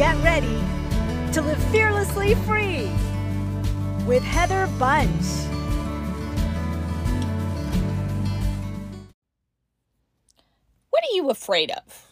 get 0.00 0.16
ready 0.24 0.58
to 1.30 1.42
live 1.42 1.62
fearlessly 1.64 2.34
free 2.34 2.88
with 4.06 4.22
Heather 4.22 4.66
Bunch. 4.78 5.10
What 10.88 11.04
are 11.04 11.12
you 11.12 11.28
afraid 11.28 11.70
of? 11.72 12.06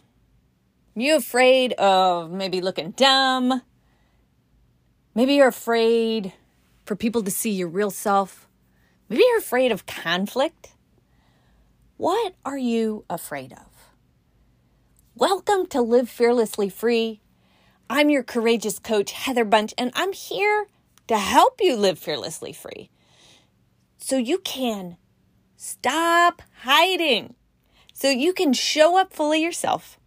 you 0.95 1.16
afraid 1.16 1.72
of 1.79 2.30
maybe 2.30 2.61
looking 2.61 2.90
dumb? 2.90 3.62
Maybe 5.14 5.36
you're 5.36 5.48
afraid 5.48 6.34
for 6.84 6.95
people 6.95 7.23
to 7.23 7.30
see 7.30 7.52
your 7.52 7.68
real 7.68 7.91
self. 7.91 8.50
Maybe 9.09 9.23
you're 9.27 9.39
afraid 9.39 9.73
of 9.73 9.86
conflict. 9.86 10.73
What 11.96 12.34
are 12.45 12.59
you 12.59 13.07
afraid 13.09 13.55
of? 13.55 13.95
Welcome 15.14 15.64
to 15.68 15.80
Live 15.80 16.11
Fearlessly 16.11 16.68
Free. 16.68 17.23
I'm 17.91 18.11
your 18.11 18.23
courageous 18.23 18.79
coach, 18.79 19.12
Heather 19.12 19.45
Bunch, 19.45 19.73
and 19.78 19.91
I'm 19.95 20.12
here 20.12 20.66
to 21.06 21.16
help 21.16 21.60
you 21.60 21.74
live 21.74 21.98
fearlessly 21.98 22.52
free 22.52 22.91
so 23.97 24.16
you 24.16 24.38
can 24.38 24.97
stop 25.56 26.42
hiding, 26.62 27.34
so 27.95 28.11
you 28.11 28.33
can 28.33 28.52
show 28.52 28.98
up 28.98 29.12
fully 29.12 29.42
yourself 29.42 29.98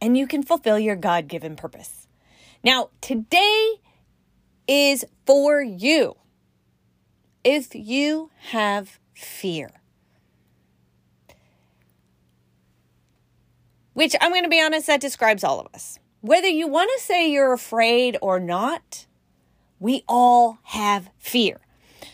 and 0.00 0.16
you 0.16 0.26
can 0.26 0.42
fulfill 0.42 0.78
your 0.78 0.96
God 0.96 1.26
given 1.26 1.56
purpose. 1.56 2.06
Now, 2.62 2.90
today 3.00 3.74
is 4.66 5.04
for 5.26 5.62
you. 5.62 6.16
If 7.44 7.74
you 7.74 8.30
have 8.50 8.98
fear, 9.14 9.70
which 13.94 14.14
I'm 14.20 14.32
going 14.32 14.42
to 14.42 14.50
be 14.50 14.60
honest, 14.60 14.86
that 14.86 15.00
describes 15.00 15.42
all 15.42 15.60
of 15.60 15.68
us. 15.74 15.98
Whether 16.20 16.48
you 16.48 16.66
want 16.66 16.90
to 16.96 17.04
say 17.04 17.30
you're 17.30 17.52
afraid 17.52 18.18
or 18.20 18.40
not, 18.40 19.06
we 19.78 20.02
all 20.08 20.58
have 20.64 21.10
fear. 21.18 21.60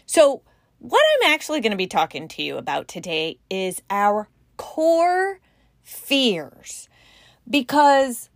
So, 0.05 0.43
what 0.79 1.03
I'm 1.15 1.33
actually 1.33 1.61
going 1.61 1.71
to 1.71 1.79
be 1.79 1.87
talking 1.87 2.29
to 2.29 2.43
you 2.43 2.59
about 2.59 2.87
today 2.87 3.39
is 3.49 3.81
our 3.89 4.29
core 4.59 5.41
fears 5.83 6.91
because 7.49 8.29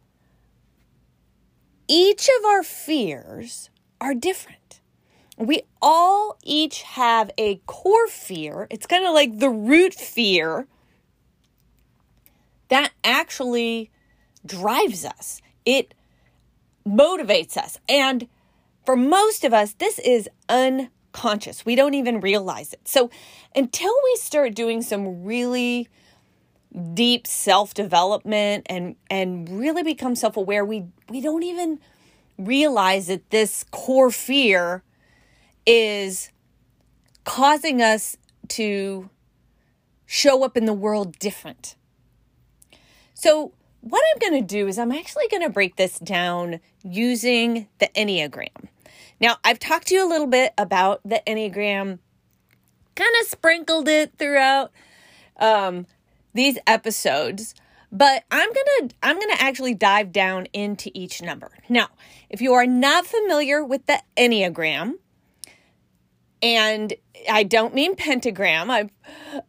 each 1.86 2.30
of 2.38 2.44
our 2.46 2.62
fears 2.62 3.68
are 4.00 4.14
different. 4.14 4.80
We 5.36 5.62
all 5.82 6.38
each 6.42 6.82
have 6.82 7.30
a 7.36 7.56
core 7.66 8.08
fear. 8.08 8.66
It's 8.70 8.86
kind 8.86 9.04
of 9.04 9.12
like 9.12 9.38
the 9.38 9.50
root 9.50 9.92
fear 9.92 10.66
that 12.68 12.92
actually 13.04 13.90
drives 14.46 15.04
us. 15.04 15.42
It 15.68 15.92
motivates 16.86 17.58
us. 17.58 17.78
And 17.90 18.26
for 18.86 18.96
most 18.96 19.44
of 19.44 19.52
us, 19.52 19.74
this 19.74 19.98
is 19.98 20.30
unconscious. 20.48 21.66
We 21.66 21.74
don't 21.74 21.92
even 21.92 22.20
realize 22.20 22.72
it. 22.72 22.88
So 22.88 23.10
until 23.54 23.92
we 24.04 24.16
start 24.16 24.54
doing 24.54 24.80
some 24.80 25.24
really 25.24 25.88
deep 26.94 27.26
self-development 27.26 28.66
and 28.70 28.96
and 29.10 29.48
really 29.48 29.82
become 29.82 30.14
self-aware 30.14 30.64
we 30.64 30.84
we 31.08 31.20
don't 31.22 31.42
even 31.42 31.80
realize 32.36 33.06
that 33.06 33.30
this 33.30 33.64
core 33.70 34.10
fear 34.10 34.82
is 35.66 36.30
causing 37.24 37.82
us 37.82 38.16
to 38.48 39.08
show 40.06 40.44
up 40.44 40.56
in 40.56 40.64
the 40.64 40.72
world 40.72 41.18
different. 41.18 41.74
So, 43.14 43.52
what 43.80 44.02
I'm 44.12 44.30
going 44.30 44.42
to 44.42 44.46
do 44.46 44.66
is 44.66 44.78
I'm 44.78 44.92
actually 44.92 45.28
going 45.28 45.42
to 45.42 45.50
break 45.50 45.76
this 45.76 45.98
down 45.98 46.60
using 46.82 47.68
the 47.78 47.88
Enneagram. 47.94 48.68
Now, 49.20 49.36
I've 49.44 49.58
talked 49.58 49.88
to 49.88 49.94
you 49.94 50.06
a 50.06 50.08
little 50.08 50.26
bit 50.26 50.52
about 50.58 51.00
the 51.04 51.22
Enneagram, 51.26 51.98
kind 52.94 53.14
of 53.20 53.26
sprinkled 53.26 53.88
it 53.88 54.12
throughout 54.18 54.72
um, 55.38 55.86
these 56.34 56.58
episodes 56.66 57.54
but 57.90 58.24
i'm 58.30 58.48
gonna 58.48 58.90
i'm 59.02 59.18
gonna 59.18 59.36
actually 59.38 59.74
dive 59.74 60.12
down 60.12 60.46
into 60.52 60.90
each 60.94 61.22
number 61.22 61.50
now 61.68 61.88
if 62.28 62.40
you 62.40 62.52
are 62.52 62.66
not 62.66 63.06
familiar 63.06 63.64
with 63.64 63.84
the 63.86 64.00
enneagram 64.16 64.94
and 66.42 66.94
i 67.30 67.42
don't 67.42 67.74
mean 67.74 67.96
pentagram 67.96 68.70
i 68.70 68.88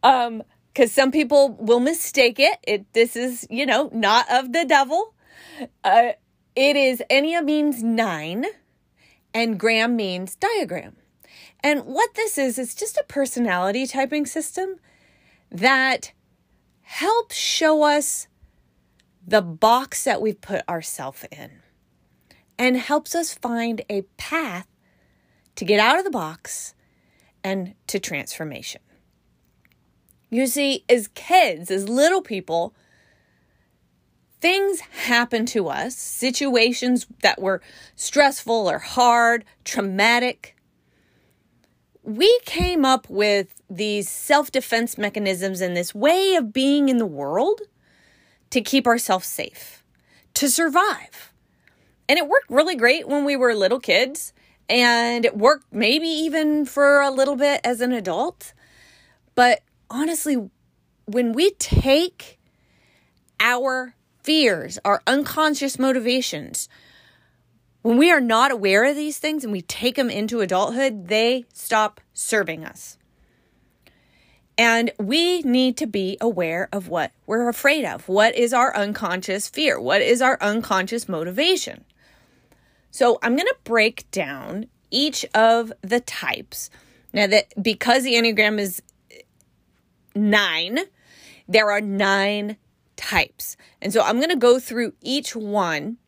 um 0.02 0.42
because 0.72 0.92
some 0.92 1.10
people 1.10 1.56
will 1.58 1.80
mistake 1.80 2.38
it. 2.38 2.58
It 2.62 2.92
this 2.92 3.16
is 3.16 3.46
you 3.50 3.66
know 3.66 3.90
not 3.92 4.30
of 4.30 4.52
the 4.52 4.64
devil. 4.64 5.14
Uh 5.84 6.12
it 6.56 6.76
is 6.76 7.02
Enya 7.10 7.44
means 7.44 7.82
nine 7.82 8.44
and 9.32 9.58
gram 9.58 9.96
means 9.96 10.36
diagram. 10.36 10.96
And 11.62 11.84
what 11.84 12.14
this 12.14 12.38
is 12.38 12.58
is 12.58 12.74
just 12.74 12.96
a 12.96 13.04
personality 13.06 13.86
typing 13.86 14.26
system 14.26 14.76
that 15.50 16.12
helps 16.82 17.36
show 17.36 17.82
us 17.82 18.26
the 19.26 19.42
box 19.42 20.04
that 20.04 20.20
we've 20.20 20.40
put 20.40 20.66
ourselves 20.68 21.24
in 21.30 21.60
and 22.58 22.76
helps 22.76 23.14
us 23.14 23.34
find 23.34 23.82
a 23.88 24.02
path 24.16 24.66
to 25.56 25.64
get 25.64 25.78
out 25.78 25.98
of 25.98 26.04
the 26.04 26.10
box 26.10 26.74
and 27.44 27.74
to 27.86 27.98
transformation. 27.98 28.80
You 30.30 30.46
see, 30.46 30.84
as 30.88 31.08
kids, 31.08 31.70
as 31.70 31.88
little 31.88 32.22
people, 32.22 32.72
things 34.40 34.80
happen 34.80 35.44
to 35.46 35.68
us, 35.68 35.96
situations 35.96 37.06
that 37.22 37.40
were 37.40 37.60
stressful 37.96 38.70
or 38.70 38.78
hard, 38.78 39.44
traumatic. 39.64 40.56
We 42.04 42.40
came 42.44 42.84
up 42.84 43.10
with 43.10 43.60
these 43.68 44.08
self 44.08 44.52
defense 44.52 44.96
mechanisms 44.96 45.60
and 45.60 45.76
this 45.76 45.94
way 45.94 46.36
of 46.36 46.52
being 46.52 46.88
in 46.88 46.98
the 46.98 47.06
world 47.06 47.60
to 48.50 48.60
keep 48.60 48.86
ourselves 48.86 49.26
safe, 49.26 49.84
to 50.34 50.48
survive. 50.48 51.32
And 52.08 52.18
it 52.18 52.28
worked 52.28 52.50
really 52.50 52.76
great 52.76 53.06
when 53.06 53.24
we 53.24 53.36
were 53.36 53.54
little 53.54 53.78
kids, 53.78 54.32
and 54.68 55.24
it 55.24 55.36
worked 55.36 55.72
maybe 55.72 56.08
even 56.08 56.64
for 56.64 57.00
a 57.00 57.10
little 57.10 57.36
bit 57.36 57.60
as 57.62 57.80
an 57.80 57.92
adult. 57.92 58.52
But 59.34 59.60
honestly, 59.90 60.50
when 61.06 61.32
we 61.32 61.50
take 61.52 62.38
our 63.40 63.94
fears, 64.22 64.78
our 64.84 65.02
unconscious 65.06 65.78
motivations, 65.78 66.68
when 67.82 67.96
we 67.96 68.10
are 68.10 68.20
not 68.20 68.52
aware 68.52 68.84
of 68.84 68.96
these 68.96 69.18
things 69.18 69.42
and 69.42 69.52
we 69.52 69.62
take 69.62 69.96
them 69.96 70.10
into 70.10 70.40
adulthood, 70.40 71.08
they 71.08 71.46
stop 71.52 72.00
serving 72.12 72.64
us. 72.64 72.98
And 74.58 74.90
we 74.98 75.40
need 75.40 75.78
to 75.78 75.86
be 75.86 76.18
aware 76.20 76.68
of 76.70 76.88
what 76.88 77.12
we're 77.26 77.48
afraid 77.48 77.86
of. 77.86 78.06
What 78.08 78.34
is 78.36 78.52
our 78.52 78.76
unconscious 78.76 79.48
fear? 79.48 79.80
What 79.80 80.02
is 80.02 80.20
our 80.20 80.36
unconscious 80.42 81.08
motivation? 81.08 81.84
So 82.90 83.18
I'm 83.22 83.36
going 83.36 83.46
to 83.46 83.56
break 83.64 84.10
down 84.10 84.66
each 84.90 85.24
of 85.34 85.72
the 85.80 86.00
types. 86.00 86.68
Now 87.14 87.26
that 87.28 87.46
because 87.62 88.04
the 88.04 88.14
Enneagram 88.14 88.60
is 88.60 88.82
9, 90.14 90.78
there 91.48 91.70
are 91.70 91.80
9 91.80 92.56
types. 92.96 93.56
And 93.80 93.92
so 93.92 94.02
I'm 94.02 94.16
going 94.16 94.30
to 94.30 94.36
go 94.36 94.58
through 94.58 94.94
each 95.00 95.34
one 95.34 95.98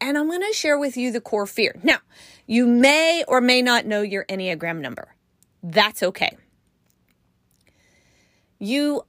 and 0.00 0.16
I'm 0.16 0.28
going 0.28 0.42
to 0.42 0.52
share 0.52 0.78
with 0.78 0.96
you 0.96 1.12
the 1.12 1.20
core 1.20 1.46
fear. 1.46 1.78
Now, 1.82 1.98
you 2.46 2.66
may 2.66 3.22
or 3.28 3.40
may 3.40 3.62
not 3.62 3.86
know 3.86 4.02
your 4.02 4.24
Enneagram 4.24 4.80
number. 4.80 5.14
That's 5.62 6.02
okay 6.02 6.36
you 8.60 9.02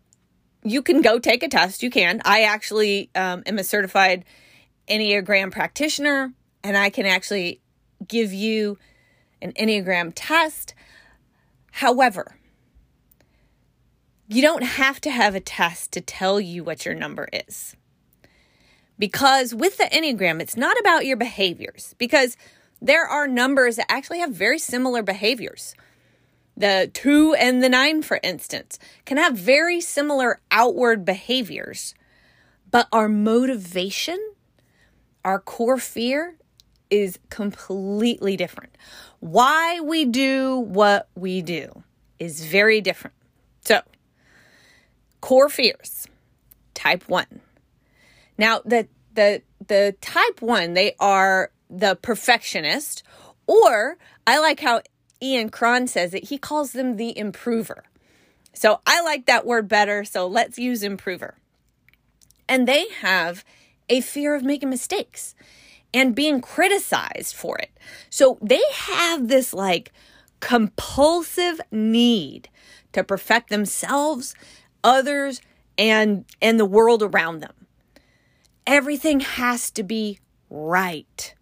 you 0.63 0.81
can 0.81 1.01
go 1.01 1.19
take 1.19 1.43
a 1.43 1.47
test. 1.47 1.83
You 1.83 1.91
can. 1.91 2.21
I 2.25 2.43
actually 2.43 3.09
um, 3.13 3.43
am 3.45 3.59
a 3.59 3.63
certified 3.63 4.25
Enneagram 4.87 5.51
practitioner, 5.51 6.33
and 6.63 6.77
I 6.77 6.89
can 6.89 7.05
actually 7.05 7.61
give 8.07 8.33
you 8.33 8.77
an 9.41 9.53
Enneagram 9.53 10.13
test. 10.15 10.73
However, 11.71 12.37
you 14.33 14.41
don't 14.41 14.63
have 14.63 15.01
to 15.01 15.11
have 15.11 15.35
a 15.35 15.39
test 15.39 15.91
to 15.93 16.01
tell 16.01 16.39
you 16.39 16.63
what 16.63 16.85
your 16.85 16.95
number 16.95 17.27
is. 17.31 17.75
Because 18.97 19.53
with 19.53 19.77
the 19.77 19.85
Enneagram, 19.85 20.41
it's 20.41 20.57
not 20.57 20.79
about 20.79 21.05
your 21.05 21.17
behaviors, 21.17 21.95
because 21.97 22.37
there 22.81 23.05
are 23.05 23.27
numbers 23.27 23.75
that 23.75 23.91
actually 23.91 24.19
have 24.19 24.31
very 24.31 24.59
similar 24.59 25.01
behaviors 25.03 25.75
the 26.61 26.89
two 26.93 27.33
and 27.33 27.63
the 27.63 27.69
nine, 27.69 28.01
for 28.01 28.19
instance, 28.23 28.77
can 29.05 29.17
have 29.17 29.35
very 29.35 29.81
similar 29.81 30.39
outward 30.51 31.05
behaviors, 31.05 31.95
but 32.69 32.87
our 32.91 33.09
motivation, 33.09 34.19
our 35.23 35.39
core 35.39 35.77
fear 35.77 36.35
is 36.89 37.19
completely 37.29 38.35
different. 38.35 38.75
Why 39.19 39.79
we 39.79 40.05
do 40.05 40.57
what 40.59 41.09
we 41.15 41.41
do 41.41 41.83
is 42.19 42.45
very 42.45 42.81
different. 42.81 43.15
So, 43.61 43.81
core 45.21 45.49
fears, 45.49 46.07
type 46.73 47.03
one. 47.07 47.41
Now, 48.37 48.61
the 48.65 48.87
the 49.13 49.41
the 49.67 49.95
type 50.01 50.41
1, 50.41 50.73
they 50.73 50.95
are 50.99 51.51
the 51.69 51.95
perfectionist 51.95 53.03
or 53.47 53.97
I 54.25 54.39
like 54.39 54.59
how 54.59 54.81
Ian 55.21 55.49
Cron 55.49 55.87
says 55.87 56.13
it. 56.13 56.29
He 56.29 56.37
calls 56.37 56.71
them 56.71 56.97
the 56.97 57.17
improver. 57.17 57.83
So 58.53 58.81
I 58.85 59.01
like 59.01 59.25
that 59.25 59.45
word 59.45 59.67
better, 59.67 60.03
so 60.03 60.27
let's 60.27 60.57
use 60.57 60.83
improver. 60.83 61.35
And 62.47 62.67
they 62.67 62.87
have 63.01 63.45
a 63.89 64.01
fear 64.01 64.35
of 64.35 64.43
making 64.43 64.69
mistakes 64.69 65.35
and 65.93 66.15
being 66.15 66.41
criticized 66.41 67.35
for 67.35 67.57
it. 67.57 67.71
So 68.09 68.37
they 68.41 68.61
have 68.73 69.27
this 69.27 69.53
like 69.53 69.91
compulsive 70.39 71.61
need 71.71 72.49
to 72.93 73.03
perfect 73.03 73.49
themselves, 73.49 74.35
others, 74.83 75.41
and 75.77 76.25
and 76.41 76.59
the 76.59 76.65
world 76.65 77.03
around 77.03 77.39
them. 77.39 77.53
Everything 78.67 79.19
has 79.19 79.71
to 79.71 79.83
be 79.83 80.19
right. 80.49 81.33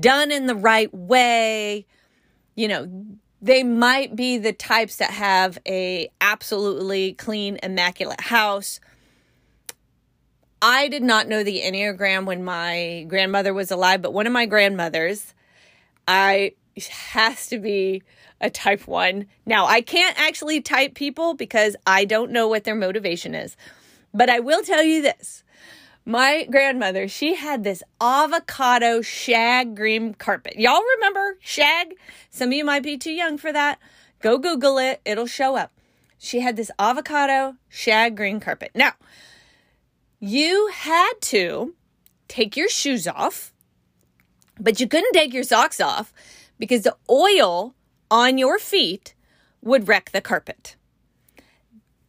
Done 0.00 0.30
in 0.30 0.46
the 0.46 0.54
right 0.54 0.92
way. 0.92 1.86
You 2.54 2.68
know, 2.68 3.06
they 3.40 3.62
might 3.62 4.16
be 4.16 4.38
the 4.38 4.52
types 4.52 4.96
that 4.96 5.10
have 5.10 5.58
a 5.66 6.10
absolutely 6.20 7.12
clean 7.12 7.58
immaculate 7.62 8.20
house 8.22 8.80
I 10.60 10.88
did 10.88 11.02
not 11.02 11.28
know 11.28 11.44
the 11.44 11.60
Enneagram 11.60 12.24
when 12.24 12.44
my 12.44 13.04
grandmother 13.08 13.54
was 13.54 13.70
alive, 13.70 14.02
but 14.02 14.12
one 14.12 14.26
of 14.26 14.32
my 14.32 14.46
grandmothers, 14.46 15.34
I 16.06 16.52
has 16.86 17.48
to 17.48 17.58
be 17.58 18.04
a 18.40 18.48
type 18.48 18.86
1. 18.86 19.26
Now, 19.44 19.66
I 19.66 19.80
can't 19.80 20.18
actually 20.18 20.60
type 20.60 20.94
people 20.94 21.34
because 21.34 21.74
I 21.86 22.04
don't 22.04 22.30
know 22.30 22.46
what 22.46 22.62
their 22.62 22.76
motivation 22.76 23.34
is. 23.34 23.56
But 24.14 24.30
I 24.30 24.40
will 24.40 24.62
tell 24.62 24.82
you 24.82 25.02
this. 25.02 25.42
My 26.04 26.46
grandmother, 26.50 27.06
she 27.06 27.34
had 27.34 27.64
this 27.64 27.82
avocado 28.00 29.02
shag 29.02 29.76
green 29.76 30.14
carpet. 30.14 30.56
Y'all 30.56 30.80
remember 30.96 31.36
shag? 31.40 31.94
Some 32.30 32.48
of 32.48 32.54
you 32.54 32.64
might 32.64 32.82
be 32.82 32.96
too 32.96 33.10
young 33.10 33.36
for 33.36 33.52
that. 33.52 33.78
Go 34.20 34.38
Google 34.38 34.78
it, 34.78 35.00
it'll 35.04 35.26
show 35.26 35.56
up. 35.56 35.70
She 36.18 36.40
had 36.40 36.56
this 36.56 36.70
avocado 36.78 37.56
shag 37.68 38.16
green 38.16 38.40
carpet. 38.40 38.70
Now, 38.74 38.92
you 40.18 40.70
had 40.72 41.12
to 41.20 41.74
take 42.26 42.56
your 42.56 42.68
shoes 42.68 43.06
off, 43.06 43.52
but 44.58 44.80
you 44.80 44.88
couldn't 44.88 45.12
take 45.12 45.34
your 45.34 45.44
socks 45.44 45.80
off 45.80 46.12
because 46.58 46.82
the 46.82 46.96
oil 47.08 47.74
on 48.10 48.38
your 48.38 48.58
feet 48.58 49.14
would 49.62 49.88
wreck 49.88 50.10
the 50.10 50.20
carpet. 50.20 50.76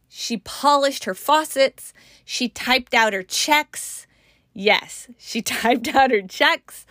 She 0.08 0.38
polished 0.38 1.04
her 1.04 1.14
faucets. 1.14 1.92
She 2.24 2.48
typed 2.48 2.94
out 2.94 3.12
her 3.12 3.22
checks. 3.22 4.06
Yes, 4.52 5.08
she 5.18 5.40
typed 5.42 5.88
out 5.94 6.10
her 6.10 6.22
checks. 6.22 6.84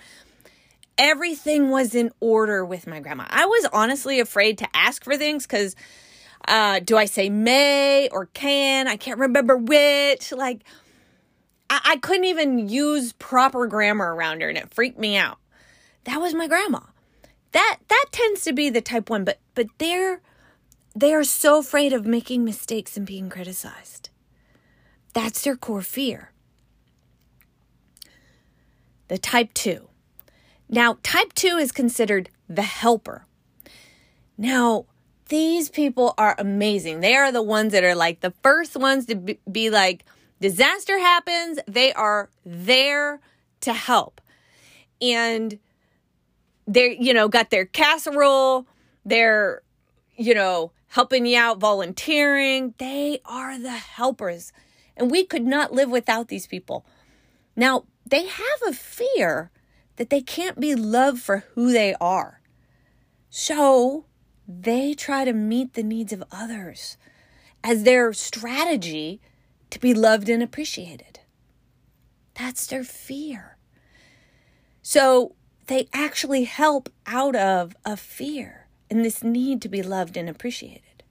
Everything 0.97 1.69
was 1.69 1.95
in 1.95 2.11
order 2.19 2.65
with 2.65 2.87
my 2.87 2.99
grandma. 2.99 3.25
I 3.29 3.45
was 3.45 3.67
honestly 3.71 4.19
afraid 4.19 4.57
to 4.57 4.67
ask 4.73 5.03
for 5.03 5.15
things 5.15 5.45
because 5.45 5.75
uh, 6.47 6.79
do 6.79 6.97
I 6.97 7.05
say 7.05 7.29
may 7.29 8.09
or 8.09 8.25
can? 8.27 8.87
I 8.87 8.97
can't 8.97 9.19
remember 9.19 9.55
which. 9.55 10.31
Like, 10.31 10.63
I, 11.69 11.79
I 11.83 11.97
couldn't 11.97 12.25
even 12.25 12.67
use 12.67 13.13
proper 13.13 13.67
grammar 13.67 14.13
around 14.13 14.41
her 14.41 14.49
and 14.49 14.57
it 14.57 14.73
freaked 14.73 14.99
me 14.99 15.15
out. 15.15 15.37
That 16.05 16.19
was 16.19 16.33
my 16.33 16.47
grandma. 16.47 16.79
That 17.51 17.77
that 17.87 18.05
tends 18.11 18.43
to 18.43 18.53
be 18.53 18.69
the 18.69 18.81
type 18.81 19.09
one, 19.09 19.23
but 19.23 19.39
but 19.55 19.67
they're 19.77 20.21
they 20.95 21.13
are 21.13 21.23
so 21.23 21.59
afraid 21.59 21.93
of 21.93 22.05
making 22.05 22.43
mistakes 22.43 22.97
and 22.97 23.05
being 23.05 23.29
criticized. 23.29 24.09
That's 25.13 25.41
their 25.41 25.55
core 25.55 25.81
fear. 25.81 26.31
The 29.07 29.17
type 29.17 29.53
2. 29.53 29.87
Now, 30.69 30.97
type 31.01 31.33
2 31.33 31.57
is 31.57 31.71
considered 31.71 32.29
the 32.47 32.63
helper. 32.63 33.25
Now, 34.37 34.85
these 35.29 35.69
people 35.69 36.13
are 36.17 36.35
amazing. 36.37 36.99
They 36.99 37.15
are 37.15 37.31
the 37.31 37.41
ones 37.41 37.71
that 37.71 37.83
are 37.83 37.95
like 37.95 38.21
the 38.21 38.33
first 38.43 38.75
ones 38.75 39.05
to 39.07 39.15
be, 39.15 39.39
be 39.51 39.69
like, 39.69 40.05
disaster 40.39 40.99
happens, 40.99 41.59
they 41.67 41.93
are 41.93 42.29
there 42.45 43.19
to 43.61 43.73
help. 43.73 44.21
And 45.01 45.59
they're, 46.69 46.91
you 46.91 47.13
know, 47.13 47.27
got 47.27 47.49
their 47.49 47.65
casserole, 47.65 48.67
they're, 49.03 49.63
you 50.15 50.35
know, 50.35 50.71
helping 50.87 51.25
you 51.25 51.37
out, 51.37 51.59
volunteering. 51.59 52.75
They 52.77 53.19
are 53.25 53.59
the 53.59 53.71
helpers. 53.71 54.53
And 54.95 55.09
we 55.09 55.25
could 55.25 55.45
not 55.45 55.73
live 55.73 55.89
without 55.89 56.27
these 56.27 56.45
people. 56.45 56.85
Now, 57.55 57.85
they 58.05 58.27
have 58.27 58.61
a 58.67 58.73
fear 58.73 59.51
that 59.95 60.09
they 60.09 60.21
can't 60.21 60.59
be 60.59 60.75
loved 60.75 61.21
for 61.21 61.43
who 61.55 61.71
they 61.71 61.95
are. 61.99 62.39
So 63.29 64.05
they 64.47 64.93
try 64.93 65.25
to 65.25 65.33
meet 65.33 65.73
the 65.73 65.83
needs 65.83 66.13
of 66.13 66.23
others 66.31 66.97
as 67.63 67.83
their 67.83 68.13
strategy 68.13 69.21
to 69.71 69.79
be 69.79 69.93
loved 69.93 70.29
and 70.29 70.41
appreciated. 70.41 71.19
That's 72.35 72.67
their 72.67 72.83
fear. 72.83 73.57
So 74.81 75.35
they 75.69 75.87
actually 75.93 76.45
help 76.45 76.89
out 77.05 77.35
of 77.35 77.75
a 77.85 77.95
fear 77.95 78.65
and 78.89 79.05
this 79.05 79.23
need 79.23 79.61
to 79.61 79.69
be 79.69 79.83
loved 79.83 80.17
and 80.17 80.27
appreciated. 80.27 81.03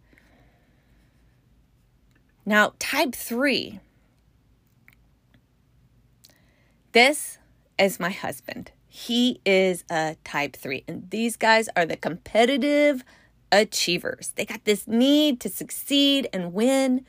Now, 2.44 2.72
type 2.81 3.14
three. 3.14 3.78
This 6.90 7.38
is 7.78 8.00
my 8.00 8.10
husband. 8.10 8.72
He 8.88 9.40
is 9.46 9.84
a 9.88 10.16
type 10.25 10.56
three, 10.56 10.82
and 10.88 11.08
these 11.11 11.37
guys 11.37 11.69
are 11.76 11.87
the 11.87 11.96
competitive 11.96 13.04
achievers. 13.52 14.32
They 14.34 14.44
got 14.44 14.64
this 14.64 14.88
need 14.88 15.38
to 15.40 15.49
succeed 15.49 16.28
and 16.32 16.52
win. 16.52 17.06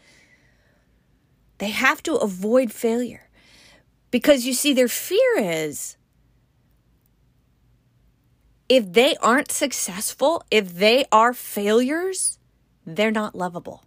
They 1.57 1.69
have 1.69 2.03
to 2.03 2.15
avoid 2.15 2.71
failure 2.71 3.27
because 4.11 4.45
you 4.45 4.53
see, 4.53 4.73
their 4.73 4.87
fear 4.87 5.39
is 5.39 5.97
if 8.69 8.93
they 8.93 9.17
aren't 9.17 9.51
successful, 9.51 10.43
if 10.51 10.75
they 10.75 11.05
are 11.11 11.33
failures, 11.33 12.37
they're 12.85 13.11
not 13.11 13.35
lovable. 13.35 13.83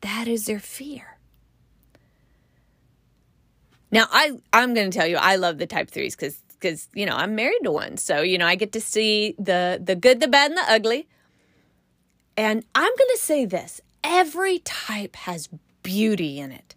That 0.00 0.26
is 0.26 0.46
their 0.46 0.58
fear. 0.58 1.18
Now, 3.92 4.06
I 4.10 4.32
I'm 4.52 4.74
going 4.74 4.90
to 4.90 4.98
tell 4.98 5.06
you, 5.06 5.16
I 5.16 5.36
love 5.36 5.58
the 5.58 5.66
type 5.66 5.90
threes 5.90 6.16
because 6.16 6.42
because 6.58 6.88
you 6.94 7.06
know 7.06 7.16
I'm 7.16 7.34
married 7.34 7.60
to 7.64 7.72
one, 7.72 7.96
so 7.96 8.22
you 8.22 8.38
know 8.38 8.46
I 8.46 8.54
get 8.54 8.72
to 8.72 8.80
see 8.80 9.34
the 9.38 9.80
the 9.82 9.96
good, 9.96 10.20
the 10.20 10.28
bad, 10.28 10.50
and 10.50 10.58
the 10.58 10.70
ugly. 10.70 11.08
And 12.36 12.64
I'm 12.74 12.92
going 12.96 13.10
to 13.14 13.18
say 13.18 13.44
this: 13.44 13.80
every 14.04 14.60
type 14.60 15.16
has 15.16 15.48
beauty 15.82 16.38
in 16.38 16.52
it. 16.52 16.74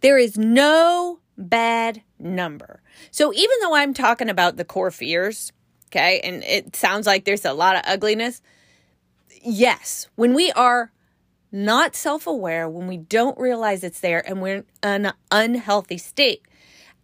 There 0.00 0.18
is 0.18 0.36
no 0.36 1.20
bad 1.38 2.02
number. 2.18 2.82
So 3.10 3.32
even 3.32 3.56
though 3.60 3.74
I'm 3.74 3.94
talking 3.94 4.28
about 4.28 4.56
the 4.56 4.64
core 4.64 4.90
fears, 4.90 5.52
okay, 5.88 6.20
and 6.20 6.42
it 6.44 6.76
sounds 6.76 7.06
like 7.06 7.24
there's 7.24 7.44
a 7.44 7.52
lot 7.52 7.76
of 7.76 7.82
ugliness, 7.86 8.40
yes, 9.42 10.08
when 10.16 10.34
we 10.34 10.50
are 10.52 10.92
not 11.52 11.94
self 11.94 12.26
aware, 12.26 12.68
when 12.68 12.86
we 12.86 12.96
don't 12.96 13.38
realize 13.38 13.84
it's 13.84 14.00
there 14.00 14.26
and 14.28 14.42
we're 14.42 14.56
in 14.56 14.64
an 14.82 15.12
unhealthy 15.30 15.98
state, 15.98 16.42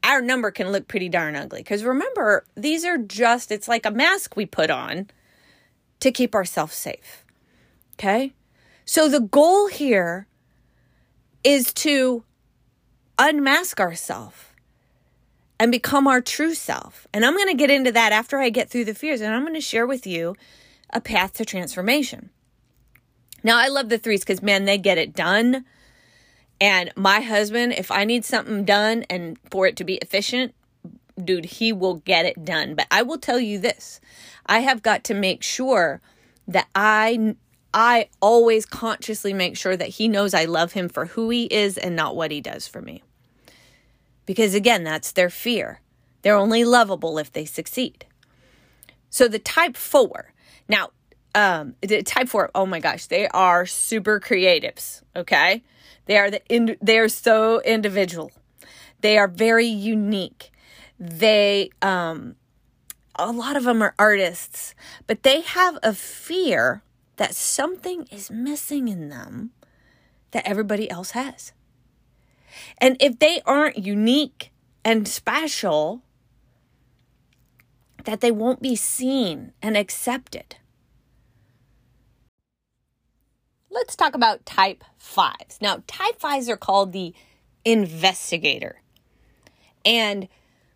our 0.02 0.20
number 0.20 0.50
can 0.50 0.70
look 0.70 0.88
pretty 0.88 1.08
darn 1.08 1.36
ugly. 1.36 1.60
Because 1.60 1.84
remember, 1.84 2.44
these 2.56 2.84
are 2.84 2.98
just, 2.98 3.52
it's 3.52 3.68
like 3.68 3.86
a 3.86 3.90
mask 3.90 4.36
we 4.36 4.46
put 4.46 4.70
on 4.70 5.08
to 6.00 6.10
keep 6.10 6.34
ourselves 6.34 6.74
safe. 6.74 7.24
Okay? 7.94 8.32
So 8.84 9.08
the 9.08 9.20
goal 9.20 9.68
here 9.68 10.26
is 11.44 11.72
to 11.74 12.24
unmask 13.18 13.78
ourselves 13.78 14.51
and 15.62 15.70
become 15.70 16.08
our 16.08 16.20
true 16.20 16.54
self. 16.54 17.06
And 17.14 17.24
I'm 17.24 17.36
going 17.36 17.46
to 17.46 17.54
get 17.54 17.70
into 17.70 17.92
that 17.92 18.10
after 18.10 18.40
I 18.40 18.50
get 18.50 18.68
through 18.68 18.84
the 18.84 18.96
fears 18.96 19.20
and 19.20 19.32
I'm 19.32 19.42
going 19.42 19.54
to 19.54 19.60
share 19.60 19.86
with 19.86 20.08
you 20.08 20.34
a 20.90 21.00
path 21.00 21.34
to 21.34 21.44
transformation. 21.44 22.30
Now, 23.44 23.58
I 23.58 23.68
love 23.68 23.88
the 23.88 23.96
threes 23.96 24.22
because, 24.22 24.42
man, 24.42 24.64
they 24.64 24.76
get 24.76 24.98
it 24.98 25.14
done. 25.14 25.64
And 26.60 26.90
my 26.96 27.20
husband, 27.20 27.74
if 27.74 27.92
I 27.92 28.04
need 28.04 28.24
something 28.24 28.64
done 28.64 29.04
and 29.08 29.38
for 29.52 29.68
it 29.68 29.76
to 29.76 29.84
be 29.84 29.98
efficient, 29.98 30.52
dude, 31.24 31.44
he 31.44 31.72
will 31.72 31.94
get 31.94 32.26
it 32.26 32.44
done. 32.44 32.74
But 32.74 32.88
I 32.90 33.02
will 33.02 33.18
tell 33.18 33.38
you 33.38 33.60
this 33.60 34.00
I 34.44 34.60
have 34.60 34.82
got 34.82 35.04
to 35.04 35.14
make 35.14 35.44
sure 35.44 36.00
that 36.48 36.66
I 36.74 37.36
I 37.72 38.08
always 38.20 38.66
consciously 38.66 39.32
make 39.32 39.56
sure 39.56 39.76
that 39.76 39.90
he 39.90 40.08
knows 40.08 40.34
I 40.34 40.44
love 40.44 40.72
him 40.72 40.88
for 40.88 41.06
who 41.06 41.30
he 41.30 41.44
is 41.44 41.78
and 41.78 41.94
not 41.94 42.16
what 42.16 42.32
he 42.32 42.40
does 42.40 42.66
for 42.66 42.82
me. 42.82 43.04
Because 44.26 44.54
again, 44.54 44.84
that's 44.84 45.12
their 45.12 45.30
fear. 45.30 45.80
They're 46.22 46.36
only 46.36 46.64
lovable 46.64 47.18
if 47.18 47.32
they 47.32 47.44
succeed. 47.44 48.06
So 49.10 49.28
the 49.28 49.38
type 49.38 49.76
four, 49.76 50.32
now, 50.68 50.90
um, 51.34 51.74
the 51.80 52.02
type 52.02 52.28
four, 52.28 52.50
oh 52.54 52.66
my 52.66 52.80
gosh, 52.80 53.06
they 53.06 53.28
are 53.28 53.66
super 53.66 54.20
creatives. 54.20 55.02
Okay. 55.14 55.62
They 56.06 56.18
are 56.18 56.30
the, 56.30 56.42
in, 56.48 56.76
they 56.80 56.98
are 56.98 57.08
so 57.08 57.60
individual. 57.62 58.30
They 59.00 59.18
are 59.18 59.28
very 59.28 59.66
unique. 59.66 60.50
They, 60.98 61.70
um, 61.80 62.36
a 63.16 63.32
lot 63.32 63.56
of 63.56 63.64
them 63.64 63.82
are 63.82 63.94
artists, 63.98 64.74
but 65.06 65.22
they 65.22 65.42
have 65.42 65.78
a 65.82 65.92
fear 65.92 66.82
that 67.16 67.34
something 67.34 68.06
is 68.10 68.30
missing 68.30 68.88
in 68.88 69.08
them 69.08 69.50
that 70.30 70.46
everybody 70.46 70.90
else 70.90 71.10
has. 71.10 71.52
And 72.78 72.96
if 73.00 73.18
they 73.18 73.40
aren't 73.44 73.78
unique 73.78 74.52
and 74.84 75.06
special, 75.06 76.02
that 78.04 78.20
they 78.20 78.30
won't 78.30 78.60
be 78.60 78.76
seen 78.76 79.52
and 79.62 79.76
accepted. 79.76 80.56
Let's 83.70 83.96
talk 83.96 84.14
about 84.14 84.44
type 84.44 84.84
fives. 84.98 85.58
Now, 85.60 85.82
type 85.86 86.18
fives 86.20 86.48
are 86.48 86.56
called 86.56 86.92
the 86.92 87.14
investigator. 87.64 88.80
And 89.84 90.28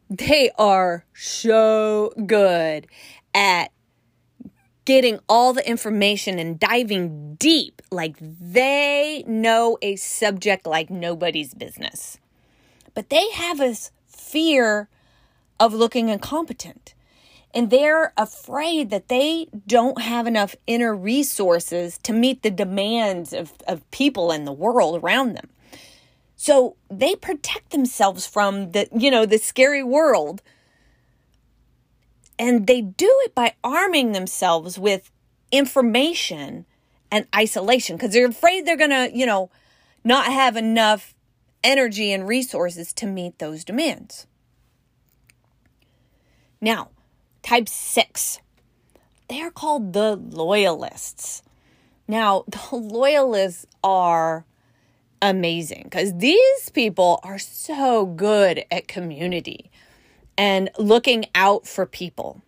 they 0.08 0.50
are 0.58 1.04
so 1.14 2.12
good 2.26 2.86
at 3.34 3.70
getting 4.86 5.18
all 5.28 5.52
the 5.52 5.68
information 5.68 6.38
and 6.38 6.58
diving 6.58 7.34
deep 7.34 7.82
like 7.90 8.16
they 8.18 9.22
know 9.26 9.76
a 9.82 9.96
subject 9.96 10.66
like 10.66 10.88
nobody's 10.88 11.52
business. 11.52 12.18
But 12.94 13.10
they 13.10 13.28
have 13.32 13.60
a 13.60 13.76
fear 14.06 14.88
of 15.60 15.74
looking 15.74 16.08
incompetent. 16.08 16.94
And 17.52 17.70
they're 17.70 18.12
afraid 18.16 18.90
that 18.90 19.08
they 19.08 19.48
don't 19.66 20.00
have 20.02 20.26
enough 20.26 20.54
inner 20.66 20.94
resources 20.94 21.98
to 22.02 22.12
meet 22.12 22.42
the 22.42 22.50
demands 22.50 23.32
of, 23.32 23.52
of 23.66 23.90
people 23.90 24.30
in 24.30 24.44
the 24.44 24.52
world 24.52 25.02
around 25.02 25.34
them. 25.34 25.48
So 26.36 26.76
they 26.90 27.16
protect 27.16 27.70
themselves 27.70 28.26
from 28.26 28.72
the, 28.72 28.88
you 28.96 29.10
know, 29.10 29.24
the 29.24 29.38
scary 29.38 29.82
world. 29.82 30.42
And 32.38 32.66
they 32.66 32.82
do 32.82 33.10
it 33.24 33.34
by 33.34 33.54
arming 33.64 34.12
themselves 34.12 34.78
with 34.78 35.10
information 35.50 36.66
and 37.10 37.26
isolation 37.34 37.96
because 37.96 38.12
they're 38.12 38.26
afraid 38.26 38.66
they're 38.66 38.76
going 38.76 38.90
to, 38.90 39.10
you 39.14 39.26
know, 39.26 39.50
not 40.04 40.26
have 40.26 40.56
enough 40.56 41.14
energy 41.64 42.12
and 42.12 42.28
resources 42.28 42.92
to 42.94 43.06
meet 43.06 43.38
those 43.38 43.64
demands. 43.64 44.26
Now, 46.60 46.90
type 47.42 47.68
six, 47.68 48.38
they 49.28 49.40
are 49.40 49.50
called 49.50 49.92
the 49.92 50.16
loyalists. 50.16 51.42
Now, 52.08 52.44
the 52.48 52.76
loyalists 52.76 53.66
are 53.82 54.44
amazing 55.22 55.82
because 55.84 56.16
these 56.18 56.70
people 56.70 57.20
are 57.22 57.38
so 57.38 58.06
good 58.06 58.64
at 58.70 58.86
community 58.86 59.70
and 60.38 60.70
looking 60.78 61.26
out 61.34 61.66
for 61.66 61.86
people. 61.86 62.42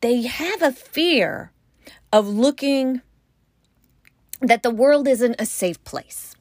They 0.00 0.22
have 0.22 0.62
a 0.62 0.72
fear 0.72 1.52
of 2.12 2.28
looking 2.28 3.00
that 4.40 4.62
the 4.62 4.70
world 4.70 5.08
isn't 5.08 5.36
a 5.38 5.46
safe 5.46 5.82
place. 5.84 6.34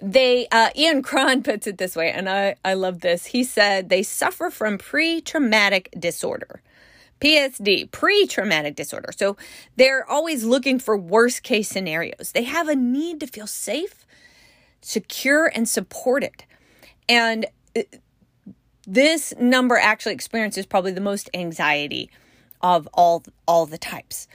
They, 0.00 0.46
uh, 0.50 0.70
Ian 0.74 1.02
Cron 1.02 1.42
puts 1.44 1.66
it 1.66 1.78
this 1.78 1.96
way, 1.96 2.10
and 2.10 2.28
I, 2.28 2.56
I 2.64 2.74
love 2.74 3.00
this. 3.00 3.26
He 3.26 3.44
said 3.44 3.88
they 3.88 4.02
suffer 4.02 4.50
from 4.50 4.78
pre 4.78 5.20
traumatic 5.20 5.94
disorder. 5.98 6.62
PSD, 7.20 7.90
pre 7.90 8.26
traumatic 8.26 8.76
disorder. 8.76 9.10
So 9.16 9.36
they're 9.76 10.08
always 10.08 10.44
looking 10.44 10.78
for 10.78 10.96
worst 10.96 11.42
case 11.42 11.68
scenarios. 11.68 12.32
They 12.32 12.44
have 12.44 12.68
a 12.68 12.74
need 12.74 13.20
to 13.20 13.26
feel 13.26 13.46
safe, 13.46 14.06
secure, 14.80 15.46
and 15.46 15.68
supported. 15.68 16.44
And 17.08 17.46
uh, 17.76 17.82
this 18.92 19.32
number 19.38 19.76
actually 19.76 20.14
experiences 20.14 20.66
probably 20.66 20.90
the 20.90 21.00
most 21.00 21.30
anxiety 21.32 22.10
of 22.60 22.88
all 22.92 23.22
all 23.46 23.64
the 23.64 23.78
types. 23.78 24.26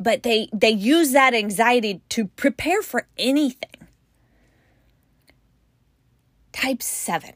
But 0.00 0.24
they 0.24 0.48
they 0.52 0.70
use 0.70 1.12
that 1.12 1.32
anxiety 1.32 2.00
to 2.10 2.26
prepare 2.26 2.82
for 2.82 3.06
anything. 3.16 3.70
Type 6.52 6.82
7. 6.82 7.34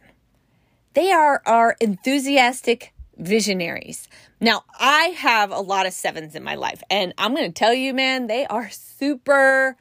They 0.94 1.12
are 1.12 1.42
our 1.46 1.76
enthusiastic 1.80 2.92
visionaries. 3.16 4.08
Now, 4.40 4.64
I 4.78 5.14
have 5.16 5.50
a 5.50 5.60
lot 5.60 5.86
of 5.86 5.92
sevens 5.92 6.34
in 6.34 6.42
my 6.42 6.54
life, 6.54 6.82
and 6.88 7.12
I'm 7.18 7.34
going 7.34 7.46
to 7.46 7.52
tell 7.52 7.74
you, 7.74 7.94
man, 7.94 8.26
they 8.26 8.46
are 8.46 8.70
super 8.70 9.76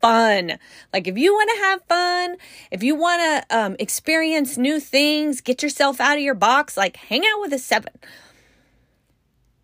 fun. 0.00 0.58
Like, 0.92 1.06
if 1.06 1.16
you 1.18 1.32
want 1.32 1.50
to 1.54 1.64
have 1.64 1.82
fun, 1.88 2.36
if 2.70 2.82
you 2.82 2.94
want 2.94 3.20
to 3.22 3.56
um, 3.56 3.76
experience 3.78 4.56
new 4.56 4.80
things, 4.80 5.40
get 5.40 5.62
yourself 5.62 6.00
out 6.00 6.16
of 6.16 6.22
your 6.22 6.34
box, 6.34 6.76
like, 6.76 6.96
hang 6.96 7.22
out 7.22 7.40
with 7.40 7.52
a 7.52 7.58
seven. 7.58 7.92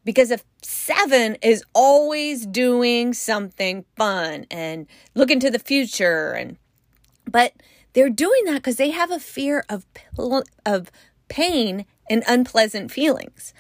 Because 0.05 0.31
a 0.33 0.39
seven 0.63 1.37
is 1.43 1.65
always 1.75 2.47
doing 2.47 3.13
something 3.13 3.85
fun 3.97 4.47
and 4.51 4.87
looking 5.15 5.39
to 5.41 5.51
the 5.51 5.61
future, 5.61 6.33
and 6.33 6.57
but 7.31 7.53
they're 7.93 8.11
doing 8.11 8.45
that 8.47 8.57
because 8.57 8.77
they 8.77 8.91
have 8.91 9.13
a 9.13 9.21
fear 9.21 9.65
of 9.69 9.87
of 10.67 10.91
pain 11.29 11.87
and 12.11 12.25
unpleasant 12.27 12.91
feelings. 12.91 13.55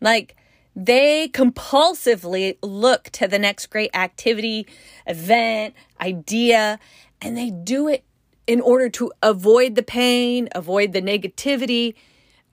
Like 0.00 0.36
they 0.76 1.28
compulsively 1.28 2.58
look 2.62 3.04
to 3.10 3.28
the 3.28 3.38
next 3.38 3.66
great 3.66 3.90
activity, 3.94 4.66
event, 5.06 5.74
idea, 6.00 6.78
and 7.20 7.36
they 7.36 7.50
do 7.50 7.88
it 7.88 8.04
in 8.46 8.60
order 8.60 8.88
to 8.90 9.12
avoid 9.22 9.74
the 9.74 9.82
pain, 9.82 10.48
avoid 10.54 10.92
the 10.92 11.00
negativity, 11.00 11.94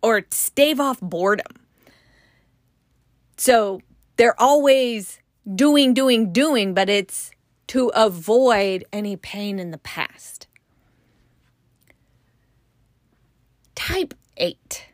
or 0.02 0.22
stave 0.30 0.80
off 0.80 1.00
boredom. 1.02 1.58
So 3.38 3.82
they're 4.18 4.40
always 4.40 5.20
doing, 5.56 5.94
doing, 5.94 6.32
doing, 6.32 6.74
but 6.74 6.90
it's 6.90 7.32
to 7.68 7.88
avoid 7.96 8.86
any 8.94 9.16
pain 9.16 9.58
in 9.58 9.72
the 9.72 9.78
past. 9.80 10.48
Type 13.74 14.14
8 14.38 14.91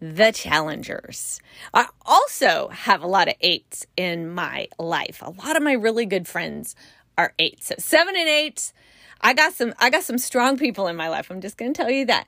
the 0.00 0.32
challengers. 0.32 1.40
I 1.74 1.88
also 2.06 2.68
have 2.68 3.02
a 3.02 3.06
lot 3.06 3.28
of 3.28 3.34
eights 3.40 3.86
in 3.96 4.28
my 4.30 4.68
life. 4.78 5.22
A 5.22 5.30
lot 5.30 5.56
of 5.56 5.62
my 5.62 5.72
really 5.72 6.06
good 6.06 6.26
friends 6.26 6.74
are 7.18 7.34
eights. 7.38 7.66
So 7.66 7.74
seven 7.78 8.16
and 8.16 8.28
eights. 8.28 8.72
I 9.20 9.34
got 9.34 9.52
some 9.52 9.74
I 9.78 9.90
got 9.90 10.04
some 10.04 10.18
strong 10.18 10.56
people 10.56 10.86
in 10.86 10.96
my 10.96 11.08
life. 11.08 11.30
I'm 11.30 11.40
just 11.40 11.58
gonna 11.58 11.74
tell 11.74 11.90
you 11.90 12.06
that. 12.06 12.26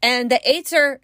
And 0.00 0.30
the 0.30 0.40
eights 0.48 0.72
are 0.72 1.00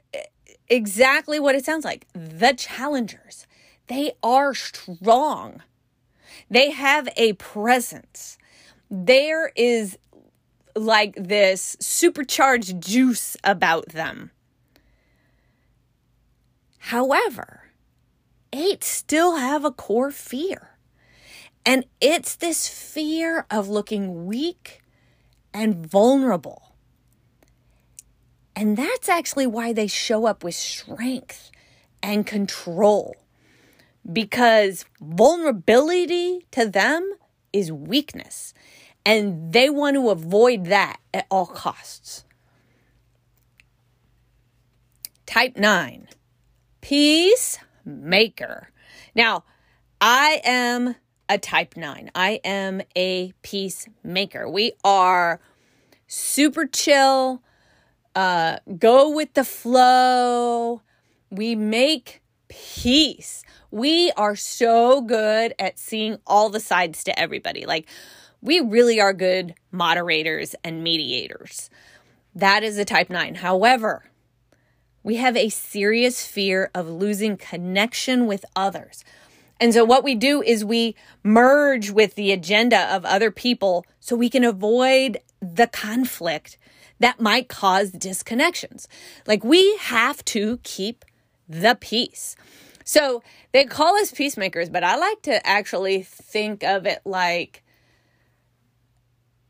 exactly 0.69 1.41
what 1.41 1.57
it 1.57 1.65
sounds 1.65 1.85
like. 1.85 2.07
The 2.13 2.55
challengers. 2.57 3.47
They 3.89 4.13
are 4.23 4.55
strong. 4.55 5.63
They 6.49 6.71
have 6.71 7.09
a 7.17 7.35
presence. 7.35 8.39
There 8.91 9.51
is 9.57 9.99
like 10.77 11.15
this 11.17 11.77
supercharged 11.81 12.81
juice 12.81 13.37
about 13.45 13.89
them. 13.91 14.31
However, 16.89 17.71
eight 18.53 18.85
still 18.85 19.37
have 19.37 19.65
a 19.65 19.71
core 19.71 20.11
fear. 20.11 20.77
And 21.65 21.87
it's 21.99 22.37
this 22.37 22.69
fear 22.69 23.47
of 23.51 23.71
looking 23.71 24.27
weak 24.27 24.83
and 25.55 25.87
vulnerable. 25.87 26.75
And 28.55 28.77
that's 28.77 29.09
actually 29.09 29.47
why 29.47 29.73
they 29.73 29.87
show 29.87 30.27
up 30.27 30.45
with 30.45 30.55
strength 30.55 31.51
and 32.03 32.27
control. 32.27 33.17
Because 34.13 34.85
vulnerability 35.01 36.45
to 36.51 36.69
them 36.69 37.15
is 37.51 37.73
weakness. 37.73 38.53
And 39.07 39.55
they 39.55 39.71
want 39.71 39.95
to 39.95 40.11
avoid 40.11 40.67
that 40.67 40.99
at 41.15 41.27
all 41.31 41.47
costs. 41.47 42.27
Type 45.25 45.57
9 45.57 46.09
peacemaker. 46.85 48.69
Now, 49.15 49.45
I 50.03 50.43
am 50.45 50.97
a 51.31 51.39
type 51.39 51.79
9. 51.79 52.11
I 52.15 52.41
am 52.45 52.83
a 52.95 53.33
peacemaker. 53.41 54.47
We 54.51 54.73
are 54.85 55.41
super 56.07 56.67
chill, 56.67 57.43
uh, 58.15 58.59
go 58.79 59.09
with 59.09 59.33
the 59.33 59.45
flow. 59.45 60.83
We 61.31 61.55
make 61.55 62.21
peace. 62.49 63.43
We 63.71 64.13
are 64.19 64.37
so 64.37 65.01
good 65.01 65.55
at 65.59 65.79
seeing 65.79 66.19
all 66.27 66.51
the 66.51 66.61
sides 66.61 67.03
to 67.05 67.19
everybody. 67.19 67.65
Like, 67.65 67.89
we 68.43 68.61
really 68.61 69.01
are 69.01 69.15
good 69.15 69.55
moderators 69.73 70.55
and 70.63 70.85
mediators. 70.85 71.71
That 72.35 72.63
is 72.63 72.77
a 72.77 72.85
type 72.85 73.09
9. 73.09 73.37
However, 73.37 74.05
we 75.05 75.17
have 75.17 75.37
a 75.37 75.51
serious 75.51 76.27
fear 76.27 76.71
of 76.75 76.89
losing 76.89 77.37
connection 77.37 78.27
with 78.27 78.45
others. 78.57 79.05
And 79.61 79.73
so, 79.73 79.85
what 79.85 80.03
we 80.03 80.17
do 80.17 80.43
is 80.43 80.65
we 80.65 80.97
merge 81.23 81.91
with 81.91 82.17
the 82.17 82.33
agenda 82.33 82.93
of 82.93 83.05
other 83.05 83.31
people 83.31 83.87
so 84.01 84.17
we 84.17 84.29
can 84.29 84.43
avoid 84.43 85.19
the 85.41 85.69
conflict 85.69 86.59
that 86.99 87.21
might 87.21 87.49
cause 87.49 87.93
disconnections. 87.93 88.87
Like 89.27 89.45
we 89.45 89.77
have 89.77 90.25
to 90.27 90.59
keep 90.63 91.05
the 91.49 91.77
peace. 91.81 92.35
So 92.85 93.23
they 93.53 93.65
call 93.65 93.97
us 93.97 94.11
peacemakers, 94.11 94.69
but 94.69 94.85
I 94.85 94.97
like 94.97 95.23
to 95.23 95.47
actually 95.47 96.03
think 96.03 96.63
of 96.63 96.87
it 96.87 97.01
like 97.05 97.63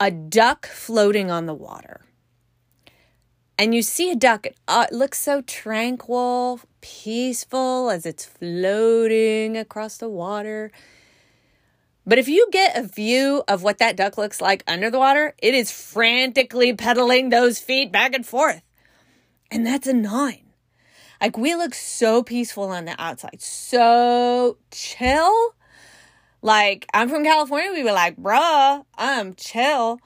a 0.00 0.10
duck 0.10 0.66
floating 0.66 1.30
on 1.30 1.46
the 1.46 1.54
water. 1.54 2.00
And 3.56 3.74
you 3.74 3.82
see 3.82 4.10
a 4.10 4.16
duck, 4.16 4.46
it, 4.46 4.56
uh, 4.66 4.86
looks 4.90 5.20
so 5.20 5.40
tranquil, 5.42 6.60
peaceful 6.80 7.88
as 7.88 8.04
it's 8.04 8.24
floating 8.24 9.56
across 9.56 9.96
the 9.96 10.08
water. 10.08 10.72
But 12.04 12.18
if 12.18 12.28
you 12.28 12.48
get 12.50 12.76
a 12.76 12.82
view 12.82 13.44
of 13.46 13.62
what 13.62 13.78
that 13.78 13.96
duck 13.96 14.18
looks 14.18 14.40
like 14.40 14.64
under 14.66 14.90
the 14.90 14.98
water, 14.98 15.34
it 15.38 15.54
is 15.54 15.70
frantically 15.70 16.72
pedaling 16.74 17.28
those 17.28 17.60
feet 17.60 17.92
back 17.92 18.12
and 18.12 18.26
forth. 18.26 18.62
And 19.52 19.64
that's 19.64 19.86
a 19.86 19.92
nine. 19.92 20.46
Like 21.20 21.38
we 21.38 21.54
look 21.54 21.74
so 21.74 22.24
peaceful 22.24 22.64
on 22.64 22.86
the 22.86 23.00
outside, 23.00 23.40
so 23.40 24.58
chill. 24.72 25.54
Like 26.42 26.86
I'm 26.92 27.08
from 27.08 27.24
California, 27.24 27.70
we 27.72 27.84
were 27.84 27.92
like, 27.92 28.16
bruh, 28.16 28.84
I'm 28.96 29.34
chill. 29.34 30.00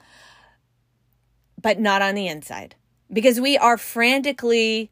But 1.61 1.79
not 1.79 2.01
on 2.03 2.13
the 2.13 2.27
inside 2.27 2.75
because 3.11 3.39
we 3.39 3.57
are 3.57 3.77
frantically 3.77 4.91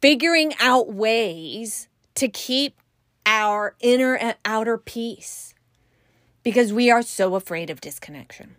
figuring 0.00 0.52
out 0.60 0.92
ways 0.92 1.88
to 2.14 2.28
keep 2.28 2.76
our 3.24 3.74
inner 3.80 4.16
and 4.16 4.36
outer 4.44 4.76
peace 4.76 5.54
because 6.42 6.72
we 6.72 6.90
are 6.90 7.02
so 7.02 7.34
afraid 7.36 7.70
of 7.70 7.80
disconnection. 7.80 8.56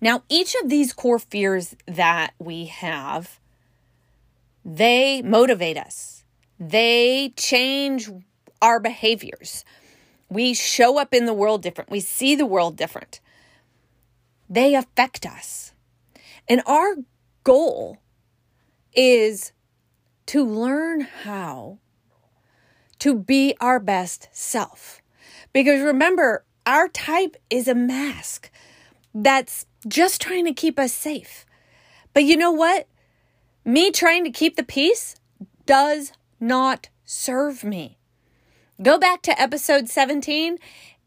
Now, 0.00 0.24
each 0.28 0.54
of 0.62 0.68
these 0.68 0.92
core 0.92 1.18
fears 1.18 1.76
that 1.86 2.34
we 2.38 2.66
have 2.66 3.38
they 4.64 5.22
motivate 5.22 5.76
us, 5.76 6.24
they 6.58 7.32
change 7.36 8.08
our 8.60 8.78
behaviors. 8.78 9.64
We 10.28 10.54
show 10.54 10.98
up 10.98 11.12
in 11.12 11.26
the 11.26 11.34
world 11.34 11.62
different, 11.62 11.90
we 11.90 12.00
see 12.00 12.34
the 12.34 12.46
world 12.46 12.76
different. 12.76 13.20
They 14.52 14.74
affect 14.74 15.24
us. 15.24 15.72
And 16.46 16.60
our 16.66 16.96
goal 17.42 17.96
is 18.92 19.52
to 20.26 20.44
learn 20.44 21.00
how 21.00 21.78
to 22.98 23.14
be 23.14 23.54
our 23.62 23.80
best 23.80 24.28
self. 24.30 25.00
Because 25.54 25.80
remember, 25.80 26.44
our 26.66 26.88
type 26.88 27.38
is 27.48 27.66
a 27.66 27.74
mask 27.74 28.50
that's 29.14 29.64
just 29.88 30.20
trying 30.20 30.44
to 30.44 30.52
keep 30.52 30.78
us 30.78 30.92
safe. 30.92 31.46
But 32.12 32.24
you 32.24 32.36
know 32.36 32.52
what? 32.52 32.86
Me 33.64 33.90
trying 33.90 34.22
to 34.24 34.30
keep 34.30 34.56
the 34.56 34.62
peace 34.62 35.16
does 35.64 36.12
not 36.38 36.90
serve 37.06 37.64
me. 37.64 37.96
Go 38.82 38.98
back 38.98 39.22
to 39.22 39.40
episode 39.40 39.88
17 39.88 40.58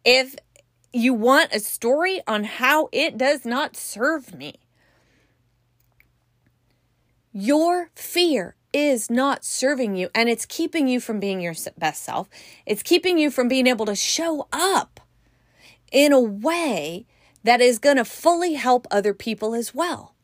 if 0.03 0.35
you 0.95 1.13
want 1.13 1.53
a 1.53 1.59
story 1.59 2.21
on 2.25 2.45
how 2.45 2.87
it 2.93 3.17
does 3.17 3.45
not 3.45 3.75
serve 3.75 4.33
me. 4.33 4.55
Your 7.33 7.89
fear 7.95 8.55
is 8.71 9.09
not 9.09 9.43
serving 9.43 9.95
you 9.95 10.09
and 10.15 10.29
it's 10.29 10.45
keeping 10.45 10.87
you 10.87 11.01
from 11.01 11.19
being 11.19 11.41
your 11.41 11.53
best 11.77 12.03
self. 12.03 12.29
It's 12.65 12.81
keeping 12.81 13.17
you 13.17 13.29
from 13.29 13.49
being 13.49 13.67
able 13.67 13.85
to 13.87 13.95
show 13.95 14.47
up 14.53 15.01
in 15.91 16.13
a 16.13 16.19
way 16.19 17.05
that 17.43 17.59
is 17.59 17.77
going 17.77 17.97
to 17.97 18.05
fully 18.05 18.53
help 18.53 18.87
other 18.89 19.13
people 19.13 19.53
as 19.53 19.75
well. 19.75 20.15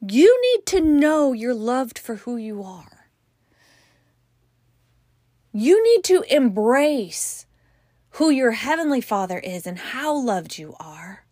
You 0.00 0.40
need 0.40 0.66
to 0.66 0.80
know 0.80 1.32
you're 1.32 1.52
loved 1.52 1.98
for 1.98 2.16
who 2.16 2.36
you 2.36 2.62
are. 2.62 3.10
You 5.52 5.82
need 5.82 6.04
to 6.04 6.22
embrace 6.32 7.46
who 8.12 8.30
your 8.30 8.52
Heavenly 8.52 9.00
Father 9.00 9.38
is 9.38 9.66
and 9.66 9.78
how 9.78 10.14
loved 10.14 10.58
you 10.58 10.74
are 10.80 11.24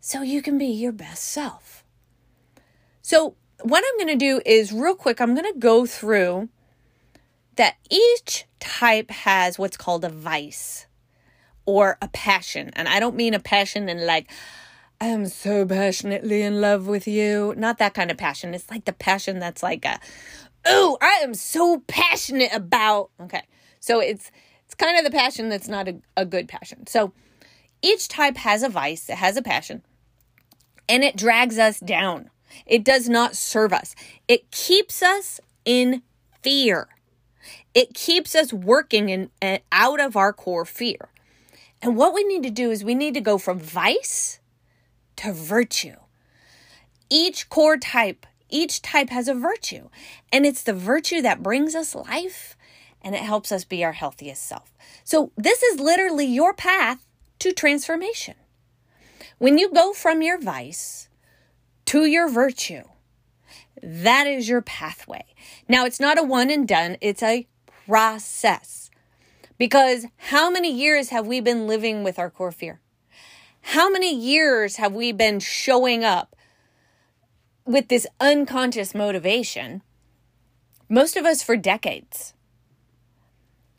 so 0.00 0.22
you 0.22 0.42
can 0.42 0.56
be 0.58 0.66
your 0.66 0.92
best 0.92 1.24
self. 1.24 1.84
So, 3.02 3.34
what 3.62 3.82
I'm 3.86 4.06
going 4.06 4.18
to 4.18 4.24
do 4.24 4.40
is, 4.44 4.72
real 4.72 4.94
quick, 4.94 5.20
I'm 5.20 5.34
going 5.34 5.52
to 5.52 5.58
go 5.58 5.86
through 5.86 6.48
that 7.56 7.76
each 7.90 8.44
type 8.60 9.10
has 9.10 9.58
what's 9.58 9.76
called 9.76 10.04
a 10.04 10.08
vice 10.08 10.86
or 11.64 11.98
a 12.00 12.08
passion. 12.08 12.70
And 12.74 12.88
I 12.88 13.00
don't 13.00 13.16
mean 13.16 13.34
a 13.34 13.40
passion 13.40 13.88
in 13.88 14.06
like, 14.06 14.30
I 15.00 15.06
am 15.06 15.26
so 15.26 15.66
passionately 15.66 16.42
in 16.42 16.60
love 16.60 16.86
with 16.86 17.06
you. 17.06 17.54
Not 17.56 17.78
that 17.78 17.94
kind 17.94 18.10
of 18.10 18.16
passion. 18.16 18.54
It's 18.54 18.70
like 18.70 18.84
the 18.84 18.92
passion 18.92 19.38
that's 19.40 19.62
like 19.62 19.84
a, 19.84 19.98
oh, 20.64 20.96
I 21.00 21.20
am 21.22 21.34
so 21.34 21.82
passionate 21.86 22.52
about. 22.52 23.10
Okay. 23.20 23.42
So 23.80 24.00
it's 24.00 24.30
it's 24.66 24.74
kind 24.74 24.98
of 24.98 25.04
the 25.04 25.16
passion 25.16 25.48
that's 25.48 25.68
not 25.68 25.88
a, 25.88 25.96
a 26.16 26.26
good 26.26 26.48
passion. 26.48 26.86
So 26.86 27.12
each 27.82 28.08
type 28.08 28.36
has 28.36 28.62
a 28.62 28.68
vice, 28.68 29.08
it 29.08 29.16
has 29.16 29.36
a 29.36 29.42
passion, 29.42 29.82
and 30.88 31.04
it 31.04 31.16
drags 31.16 31.58
us 31.58 31.80
down. 31.80 32.30
It 32.66 32.84
does 32.84 33.08
not 33.08 33.36
serve 33.36 33.72
us. 33.72 33.94
It 34.28 34.50
keeps 34.50 35.02
us 35.02 35.40
in 35.64 36.02
fear. 36.42 36.88
It 37.74 37.94
keeps 37.94 38.34
us 38.34 38.52
working 38.52 39.08
in, 39.08 39.30
in 39.40 39.60
out 39.70 40.00
of 40.00 40.16
our 40.16 40.32
core 40.32 40.64
fear. 40.64 41.10
And 41.82 41.96
what 41.96 42.14
we 42.14 42.24
need 42.24 42.42
to 42.42 42.50
do 42.50 42.70
is 42.70 42.82
we 42.82 42.94
need 42.94 43.14
to 43.14 43.20
go 43.20 43.38
from 43.38 43.60
vice 43.60 44.40
to 45.16 45.32
virtue. 45.32 45.96
Each 47.08 47.48
core 47.48 47.76
type, 47.76 48.26
each 48.48 48.82
type 48.82 49.10
has 49.10 49.28
a 49.28 49.34
virtue, 49.34 49.90
and 50.32 50.44
it's 50.44 50.62
the 50.62 50.72
virtue 50.72 51.22
that 51.22 51.42
brings 51.42 51.74
us 51.74 51.94
life 51.94 52.55
and 53.06 53.14
it 53.14 53.22
helps 53.22 53.52
us 53.52 53.64
be 53.64 53.84
our 53.84 53.92
healthiest 53.92 54.42
self. 54.42 54.72
So, 55.04 55.30
this 55.36 55.62
is 55.62 55.78
literally 55.78 56.26
your 56.26 56.52
path 56.52 57.06
to 57.38 57.52
transformation. 57.52 58.34
When 59.38 59.58
you 59.58 59.72
go 59.72 59.92
from 59.92 60.22
your 60.22 60.40
vice 60.40 61.08
to 61.84 62.04
your 62.04 62.28
virtue, 62.28 62.82
that 63.80 64.26
is 64.26 64.48
your 64.48 64.60
pathway. 64.60 65.24
Now, 65.68 65.86
it's 65.86 66.00
not 66.00 66.18
a 66.18 66.24
one 66.24 66.50
and 66.50 66.66
done, 66.66 66.96
it's 67.00 67.22
a 67.22 67.46
process. 67.86 68.90
Because 69.56 70.06
how 70.16 70.50
many 70.50 70.72
years 70.72 71.10
have 71.10 71.28
we 71.28 71.38
been 71.38 71.68
living 71.68 72.02
with 72.02 72.18
our 72.18 72.28
core 72.28 72.50
fear? 72.50 72.80
How 73.60 73.88
many 73.88 74.12
years 74.12 74.76
have 74.76 74.92
we 74.92 75.12
been 75.12 75.38
showing 75.38 76.02
up 76.02 76.34
with 77.64 77.86
this 77.86 78.08
unconscious 78.18 78.96
motivation? 78.96 79.82
Most 80.88 81.16
of 81.16 81.24
us 81.24 81.44
for 81.44 81.56
decades. 81.56 82.32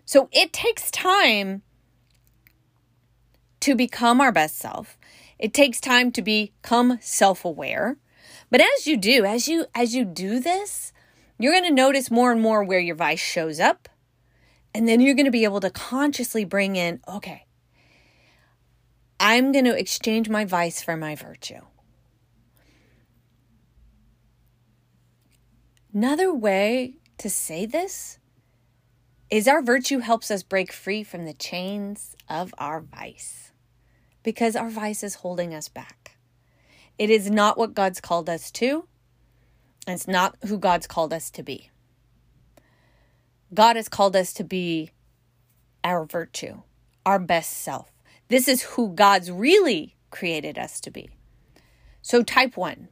So 0.08 0.30
it 0.32 0.54
takes 0.54 0.90
time 0.90 1.64
to 3.60 3.76
become 3.76 4.22
our 4.22 4.32
best 4.32 4.58
self. 4.58 4.98
It 5.38 5.54
takes 5.54 5.82
time 5.82 6.14
to 6.14 6.22
become 6.22 6.98
self-aware. 7.02 7.98
But 8.50 8.62
as 8.62 8.88
you 8.88 8.96
do, 8.96 9.26
as 9.26 9.50
you 9.50 9.66
as 9.76 9.94
you 9.94 10.06
do 10.06 10.40
this, 10.40 10.94
you're 11.38 11.52
going 11.52 11.66
to 11.66 11.74
notice 11.74 12.10
more 12.10 12.32
and 12.32 12.42
more 12.42 12.64
where 12.64 12.80
your 12.80 12.96
vice 12.96 13.20
shows 13.20 13.60
up. 13.60 13.90
And 14.74 14.88
then 14.88 15.02
you're 15.02 15.14
going 15.14 15.26
to 15.26 15.32
be 15.32 15.44
able 15.44 15.60
to 15.60 15.70
consciously 15.70 16.46
bring 16.46 16.78
in, 16.78 17.02
okay, 17.06 17.46
I'm 19.20 19.52
going 19.52 19.66
to 19.66 19.78
exchange 19.78 20.30
my 20.30 20.46
vice 20.46 20.82
for 20.82 20.96
my 20.96 21.16
virtue. 21.16 21.62
Another 25.94 26.34
way 26.34 26.94
to 27.18 27.30
say 27.30 27.66
this 27.66 28.20
is 29.30 29.48
our 29.48 29.62
virtue 29.62 30.00
helps 30.00 30.32
us 30.32 30.44
break 30.44 30.72
free 30.72 31.04
from 31.04 31.26
the 31.26 31.34
chains 31.34 32.16
of 32.30 32.54
our 32.58 32.80
vice 32.80 33.52
because 34.24 34.56
our 34.56 34.70
vice 34.70 35.04
is 35.04 35.16
holding 35.16 35.54
us 35.54 35.68
back. 35.68 36.18
It 36.98 37.10
is 37.10 37.30
not 37.30 37.58
what 37.58 37.74
God's 37.74 38.02
called 38.02 38.30
us 38.30 38.52
to, 38.52 38.88
it's 39.88 40.08
not 40.08 40.36
who 40.48 40.58
God's 40.58 40.88
called 40.88 41.14
us 41.14 41.30
to 41.32 41.44
be. 41.44 41.70
God 43.54 43.78
has 43.78 43.88
called 43.88 44.16
us 44.16 44.34
to 44.34 44.44
be 44.44 44.92
our 45.84 46.06
virtue, 46.06 46.62
our 47.06 47.20
best 47.20 47.54
self. 47.54 47.92
This 48.28 48.48
is 48.48 48.62
who 48.62 48.94
God's 48.94 49.32
really 49.32 49.96
created 50.10 50.58
us 50.58 50.82
to 50.82 50.92
be. 50.92 51.10
So, 52.02 52.24
type 52.24 52.58
one. 52.58 52.90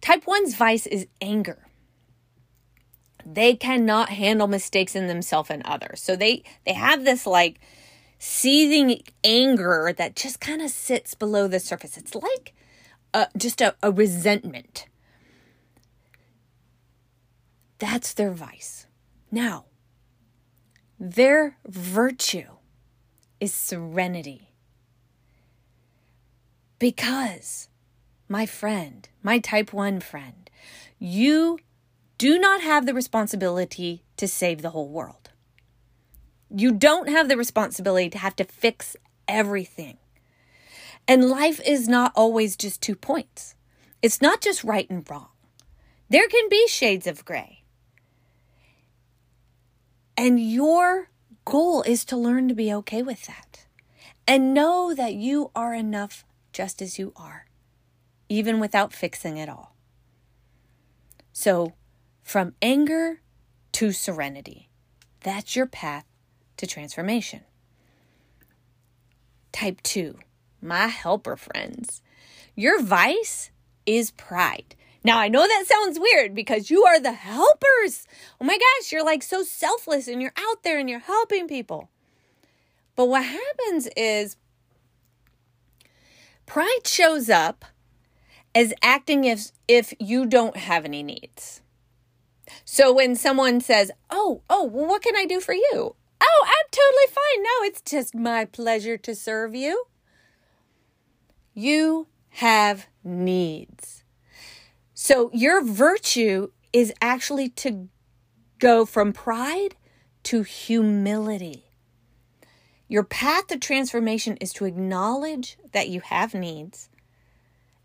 Type 0.00 0.26
one's 0.26 0.54
vice 0.54 0.86
is 0.86 1.06
anger. 1.20 1.63
They 3.24 3.54
cannot 3.54 4.10
handle 4.10 4.46
mistakes 4.46 4.94
in 4.94 5.06
themselves 5.06 5.50
and 5.50 5.62
others. 5.64 6.02
So 6.02 6.16
they 6.16 6.42
they 6.66 6.74
have 6.74 7.04
this 7.04 7.26
like 7.26 7.60
seething 8.18 9.02
anger 9.22 9.92
that 9.96 10.16
just 10.16 10.40
kind 10.40 10.62
of 10.62 10.70
sits 10.70 11.14
below 11.14 11.48
the 11.48 11.60
surface. 11.60 11.96
It's 11.96 12.14
like 12.14 12.54
a, 13.12 13.28
just 13.36 13.60
a, 13.60 13.74
a 13.82 13.90
resentment. 13.90 14.86
That's 17.78 18.14
their 18.14 18.30
vice. 18.30 18.86
Now, 19.30 19.66
their 20.98 21.58
virtue 21.66 22.56
is 23.40 23.52
serenity. 23.52 24.52
Because, 26.78 27.68
my 28.28 28.46
friend, 28.46 29.08
my 29.22 29.38
type 29.38 29.72
1 29.72 30.00
friend, 30.00 30.48
you 30.98 31.58
do 32.24 32.38
not 32.38 32.62
have 32.62 32.86
the 32.86 32.94
responsibility 32.94 34.02
to 34.16 34.26
save 34.26 34.62
the 34.62 34.70
whole 34.70 34.88
world. 34.88 35.28
You 36.48 36.72
don't 36.72 37.10
have 37.10 37.28
the 37.28 37.36
responsibility 37.36 38.08
to 38.08 38.16
have 38.16 38.34
to 38.36 38.44
fix 38.44 38.96
everything. 39.28 39.98
And 41.06 41.28
life 41.28 41.60
is 41.66 41.86
not 41.86 42.12
always 42.16 42.56
just 42.56 42.80
two 42.80 42.96
points. 42.96 43.56
It's 44.00 44.22
not 44.22 44.40
just 44.40 44.64
right 44.64 44.88
and 44.88 45.04
wrong. 45.10 45.28
There 46.08 46.26
can 46.26 46.48
be 46.48 46.66
shades 46.66 47.06
of 47.06 47.26
gray. 47.26 47.62
And 50.16 50.40
your 50.40 51.10
goal 51.44 51.82
is 51.82 52.06
to 52.06 52.16
learn 52.16 52.48
to 52.48 52.54
be 52.54 52.72
okay 52.72 53.02
with 53.02 53.26
that 53.26 53.66
and 54.26 54.54
know 54.54 54.94
that 54.94 55.12
you 55.12 55.50
are 55.54 55.74
enough 55.74 56.24
just 56.54 56.80
as 56.80 56.98
you 56.98 57.12
are, 57.16 57.44
even 58.30 58.60
without 58.60 58.94
fixing 58.94 59.36
it 59.36 59.50
all. 59.50 59.76
So, 61.34 61.74
from 62.24 62.54
anger 62.62 63.20
to 63.72 63.92
serenity, 63.92 64.70
that's 65.20 65.54
your 65.54 65.66
path 65.66 66.06
to 66.56 66.66
transformation. 66.66 67.42
Type 69.52 69.80
2, 69.82 70.18
my 70.60 70.88
helper 70.88 71.36
friends. 71.36 72.02
Your 72.56 72.82
vice 72.82 73.50
is 73.86 74.10
pride. 74.10 74.74
Now, 75.04 75.18
I 75.18 75.28
know 75.28 75.46
that 75.46 75.64
sounds 75.66 76.00
weird 76.00 76.34
because 76.34 76.70
you 76.70 76.84
are 76.84 76.98
the 76.98 77.12
helpers. 77.12 78.06
Oh 78.40 78.44
my 78.44 78.56
gosh, 78.56 78.90
you're 78.90 79.04
like 79.04 79.22
so 79.22 79.42
selfless 79.42 80.08
and 80.08 80.22
you're 80.22 80.32
out 80.36 80.62
there 80.62 80.78
and 80.78 80.88
you're 80.88 81.00
helping 81.00 81.46
people. 81.46 81.90
But 82.96 83.06
what 83.06 83.24
happens 83.24 83.86
is 83.96 84.36
pride 86.46 86.86
shows 86.86 87.28
up 87.28 87.66
as 88.54 88.72
acting 88.82 89.28
as 89.28 89.52
if 89.68 89.92
you 89.98 90.24
don't 90.24 90.56
have 90.56 90.86
any 90.86 91.02
needs. 91.02 91.60
So 92.64 92.92
when 92.92 93.16
someone 93.16 93.60
says, 93.60 93.90
"Oh, 94.10 94.42
oh, 94.48 94.64
well 94.64 94.86
what 94.86 95.02
can 95.02 95.16
I 95.16 95.24
do 95.24 95.40
for 95.40 95.54
you?" 95.54 95.96
"Oh, 96.20 96.46
I'm 96.46 96.68
totally 96.70 97.08
fine. 97.08 97.42
No, 97.42 97.50
it's 97.62 97.80
just 97.80 98.14
my 98.14 98.44
pleasure 98.44 98.96
to 98.98 99.14
serve 99.14 99.54
you." 99.54 99.84
You 101.52 102.08
have 102.30 102.86
needs. 103.02 104.04
So 104.94 105.30
your 105.32 105.62
virtue 105.62 106.50
is 106.72 106.92
actually 107.00 107.48
to 107.50 107.88
go 108.58 108.84
from 108.84 109.12
pride 109.12 109.76
to 110.24 110.42
humility. 110.42 111.64
Your 112.88 113.04
path 113.04 113.46
to 113.48 113.58
transformation 113.58 114.36
is 114.38 114.52
to 114.54 114.64
acknowledge 114.64 115.58
that 115.72 115.88
you 115.88 116.00
have 116.00 116.34
needs 116.34 116.88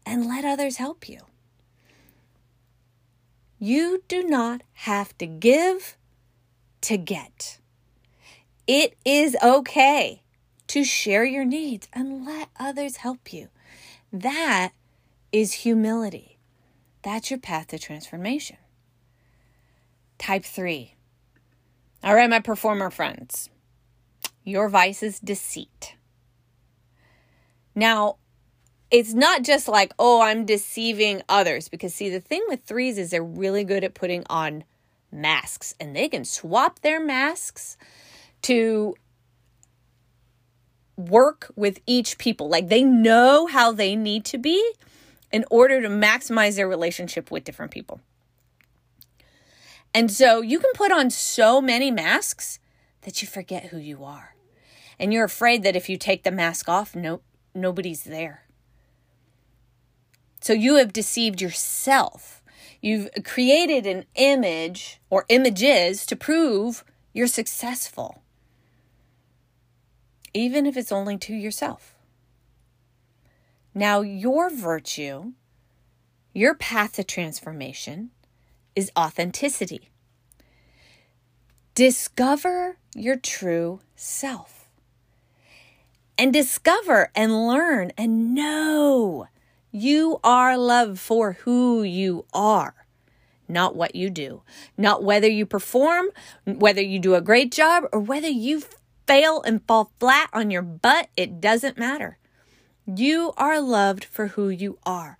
and 0.05 0.27
let 0.27 0.45
others 0.45 0.77
help 0.77 1.07
you. 1.07 1.28
You 3.59 4.03
do 4.07 4.23
not 4.23 4.61
have 4.73 5.17
to 5.17 5.27
give 5.27 5.97
to 6.81 6.97
get. 6.97 7.59
It 8.65 8.95
is 9.03 9.35
okay 9.43 10.21
to 10.67 10.85
share 10.85 11.25
your 11.25 11.43
needs 11.43 11.89
and 11.91 12.25
let 12.25 12.49
others 12.57 12.97
help 12.97 13.33
you. 13.33 13.49
That 14.13 14.71
is 15.33 15.53
humility. 15.53 16.37
That's 17.01 17.29
your 17.29 17.39
path 17.39 17.67
to 17.67 17.79
transformation. 17.79 18.57
Type 20.17 20.45
three. 20.45 20.95
All 22.01 22.15
right, 22.15 22.29
my 22.29 22.39
performer 22.39 22.89
friends. 22.89 23.49
Your 24.45 24.69
vice 24.69 25.03
is 25.03 25.19
deceit. 25.19 25.95
Now, 27.75 28.18
it's 28.91 29.13
not 29.13 29.43
just 29.43 29.67
like, 29.67 29.93
oh, 29.99 30.21
I'm 30.21 30.45
deceiving 30.45 31.21
others. 31.29 31.69
Because, 31.69 31.93
see, 31.93 32.09
the 32.09 32.19
thing 32.19 32.43
with 32.47 32.63
threes 32.63 32.97
is 32.97 33.11
they're 33.11 33.23
really 33.23 33.63
good 33.63 33.83
at 33.83 33.93
putting 33.93 34.23
on 34.29 34.63
masks 35.11 35.73
and 35.79 35.95
they 35.95 36.07
can 36.07 36.25
swap 36.25 36.79
their 36.79 36.99
masks 36.99 37.77
to 38.43 38.95
work 40.95 41.51
with 41.55 41.79
each 41.85 42.17
people. 42.17 42.49
Like 42.49 42.67
they 42.67 42.83
know 42.83 43.47
how 43.47 43.71
they 43.71 43.95
need 43.95 44.25
to 44.25 44.37
be 44.37 44.73
in 45.31 45.45
order 45.49 45.81
to 45.81 45.87
maximize 45.87 46.55
their 46.55 46.67
relationship 46.67 47.31
with 47.31 47.43
different 47.43 47.71
people. 47.71 48.01
And 49.93 50.11
so 50.11 50.41
you 50.41 50.59
can 50.59 50.71
put 50.73 50.91
on 50.91 51.09
so 51.09 51.61
many 51.61 51.89
masks 51.89 52.59
that 53.01 53.21
you 53.21 53.27
forget 53.27 53.65
who 53.65 53.77
you 53.77 54.03
are. 54.03 54.35
And 54.99 55.13
you're 55.13 55.23
afraid 55.23 55.63
that 55.63 55.75
if 55.75 55.89
you 55.89 55.97
take 55.97 56.23
the 56.23 56.31
mask 56.31 56.67
off, 56.67 56.95
nope, 56.95 57.23
nobody's 57.55 58.03
there. 58.03 58.43
So 60.39 60.53
you 60.53 60.75
have 60.75 60.93
deceived 60.93 61.41
yourself. 61.41 62.41
You've 62.81 63.09
created 63.23 63.85
an 63.85 64.05
image 64.15 64.99
or 65.09 65.25
images 65.29 66.05
to 66.05 66.15
prove 66.15 66.83
you're 67.13 67.27
successful, 67.27 68.21
even 70.33 70.65
if 70.65 70.77
it's 70.77 70.91
only 70.91 71.17
to 71.17 71.33
yourself. 71.33 71.95
Now, 73.73 74.01
your 74.01 74.49
virtue, 74.49 75.33
your 76.33 76.55
path 76.55 76.93
to 76.93 77.03
transformation 77.03 78.11
is 78.75 78.91
authenticity. 78.97 79.89
Discover 81.75 82.77
your 82.95 83.15
true 83.15 83.81
self. 83.95 84.69
And 86.17 86.33
discover 86.33 87.11
and 87.15 87.47
learn 87.47 87.91
and 87.97 88.33
know 88.33 89.27
you 89.71 90.19
are 90.23 90.57
loved 90.57 90.99
for 90.99 91.33
who 91.33 91.83
you 91.83 92.25
are, 92.33 92.73
not 93.47 93.75
what 93.75 93.95
you 93.95 94.09
do, 94.09 94.41
not 94.77 95.03
whether 95.03 95.27
you 95.27 95.45
perform, 95.45 96.07
whether 96.45 96.81
you 96.81 96.99
do 96.99 97.15
a 97.15 97.21
great 97.21 97.51
job, 97.51 97.83
or 97.91 97.99
whether 97.99 98.27
you 98.27 98.63
fail 99.07 99.41
and 99.41 99.65
fall 99.67 99.91
flat 99.99 100.29
on 100.33 100.51
your 100.51 100.61
butt. 100.61 101.09
It 101.17 101.41
doesn't 101.41 101.77
matter. 101.77 102.17
You 102.85 103.33
are 103.37 103.59
loved 103.59 104.03
for 104.05 104.27
who 104.27 104.49
you 104.49 104.79
are. 104.85 105.17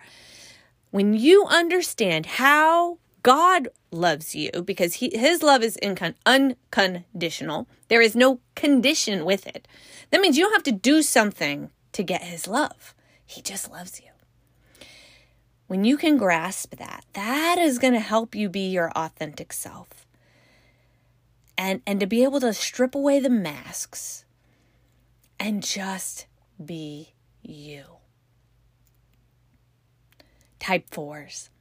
When 0.92 1.14
you 1.14 1.46
understand 1.46 2.26
how 2.26 2.98
God 3.22 3.68
loves 3.92 4.34
you, 4.34 4.50
because 4.64 4.96
he, 4.96 5.12
his 5.14 5.44
love 5.44 5.62
is 5.62 5.78
incon- 5.84 6.16
unconditional, 6.26 7.68
there 7.88 8.02
is 8.02 8.16
no 8.16 8.40
condition 8.56 9.26
with 9.26 9.46
it. 9.46 9.68
That 10.10 10.22
means 10.22 10.38
you 10.38 10.46
don't 10.46 10.54
have 10.54 10.64
to 10.64 10.72
do 10.72 11.04
something 11.04 11.70
to 11.92 12.04
get 12.04 12.24
his 12.24 12.48
love. 12.48 12.96
He 13.26 13.42
just 13.42 13.70
loves 13.70 14.02
you. 14.02 14.09
When 15.70 15.84
you 15.84 15.98
can 15.98 16.18
grasp 16.18 16.78
that, 16.78 17.06
that 17.14 17.60
is 17.60 17.78
going 17.78 17.94
to 17.94 18.00
help 18.00 18.34
you 18.34 18.50
be 18.50 18.70
your 18.70 18.90
authentic 18.96 19.54
self. 19.54 20.08
And, 21.60 21.84
and 21.86 22.00
to 22.00 22.08
be 22.08 22.24
able 22.24 22.40
to 22.40 22.54
strip 22.54 22.96
away 22.96 23.20
the 23.20 23.30
masks 23.30 24.26
and 25.40 25.62
just 25.62 26.26
be 26.64 27.14
you. 27.44 27.84
Type 30.60 30.90
fours. 30.90 31.52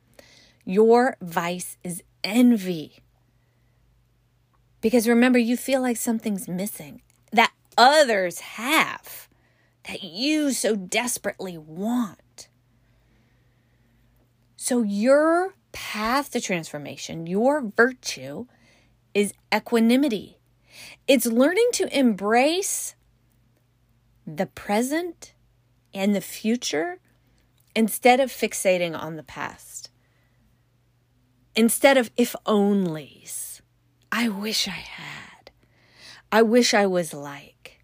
Your 0.65 1.19
vice 1.21 1.77
is 1.85 2.03
envy. 2.25 3.01
Because 4.81 5.07
remember, 5.07 5.39
you 5.39 5.55
feel 5.55 5.83
like 5.83 5.99
something's 5.99 6.49
missing 6.49 7.03
that 7.31 7.53
others 7.77 8.39
have, 8.41 9.29
that 9.87 10.03
you 10.03 10.53
so 10.53 10.75
desperately 10.75 11.59
want. 11.59 12.21
So, 14.69 14.83
your 14.83 15.55
path 15.73 16.31
to 16.33 16.43
transformation, 16.43 17.27
your 17.27 17.63
virtue, 17.75 18.45
is 19.15 19.33
equanimity. 19.51 20.41
It's 21.07 21.25
learning 21.25 21.71
to 21.73 21.99
embrace 21.99 22.95
the 24.27 24.45
present 24.45 25.33
and 25.95 26.15
the 26.15 26.21
future 26.21 27.01
instead 27.75 28.21
of 28.21 28.31
fixating 28.31 28.95
on 28.95 29.17
the 29.17 29.23
past. 29.23 29.89
Instead 31.57 31.97
of 31.97 32.11
if 32.19 32.37
onlys. 32.45 33.63
I 34.13 34.29
wish 34.29 34.69
I 34.69 34.83
had. 34.83 35.51
I 36.31 36.43
wish 36.43 36.75
I 36.75 36.85
was 36.85 37.15
like. 37.15 37.81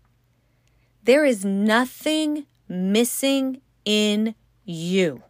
There 1.03 1.25
is 1.25 1.47
nothing 1.47 2.44
missing 2.68 3.62
in 3.87 4.35
you. 4.66 5.23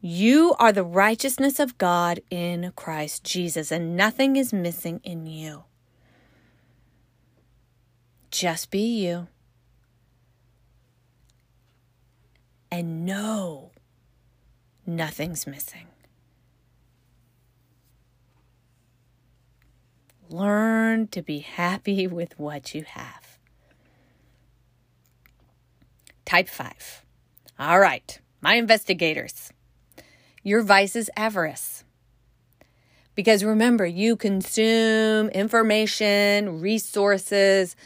You 0.00 0.54
are 0.58 0.72
the 0.72 0.84
righteousness 0.84 1.58
of 1.58 1.78
God 1.78 2.20
in 2.30 2.72
Christ 2.76 3.24
Jesus, 3.24 3.72
and 3.72 3.96
nothing 3.96 4.36
is 4.36 4.52
missing 4.52 5.00
in 5.02 5.26
you. 5.26 5.64
Just 8.30 8.70
be 8.70 9.04
you. 9.04 9.28
and 12.70 13.04
know 13.04 13.70
nothing's 14.86 15.46
missing. 15.46 15.86
Learn 20.30 21.08
to 21.08 21.22
be 21.22 21.38
happy 21.38 22.06
with 22.18 22.38
what 22.38 22.74
you 22.74 22.84
have. 22.84 23.38
Type 26.24 26.48
5. 26.48 27.04
All 27.58 27.80
right, 27.80 28.20
my 28.40 28.54
investigators. 28.54 29.50
Your 30.48 30.62
vice 30.62 30.96
is 30.96 31.10
avarice. 31.14 31.84
Because 33.14 33.44
remember, 33.44 33.84
you 33.84 34.16
consume 34.16 35.28
information, 35.28 36.62
resources, 36.62 37.76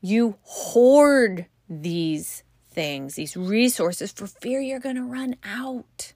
you 0.00 0.36
hoard 0.42 1.46
these 1.68 2.44
things, 2.70 3.16
these 3.16 3.36
resources, 3.36 4.12
for 4.12 4.28
fear 4.28 4.60
you're 4.60 4.78
going 4.78 4.94
to 4.94 5.02
run 5.02 5.34
out. 5.42 6.12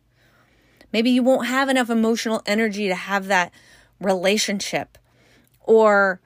Maybe 0.93 1.11
you 1.11 1.25
won't 1.25 1.49
have 1.49 1.69
enough 1.69 1.91
emotional 1.91 2.41
energy 2.47 2.87
to 2.87 2.95
have 2.95 3.27
that 3.27 3.51
relationship, 4.01 4.97
or 5.65 6.21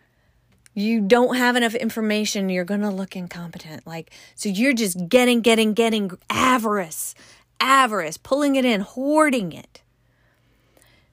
you 0.75 1.01
don't 1.01 1.37
have 1.37 1.57
enough 1.57 1.75
information, 1.75 2.51
you're 2.51 2.65
going 2.65 2.83
to 2.83 2.91
look 2.91 3.17
incompetent. 3.17 3.87
Like, 3.87 4.13
so 4.35 4.51
you're 4.51 4.75
just 4.75 5.09
getting, 5.09 5.41
getting, 5.41 5.73
getting 5.73 6.11
avarice, 6.29 7.15
avarice, 7.63 8.19
pulling 8.19 8.57
it 8.57 8.67
in, 8.67 8.83
hoarding 8.83 9.53
it. 9.53 9.83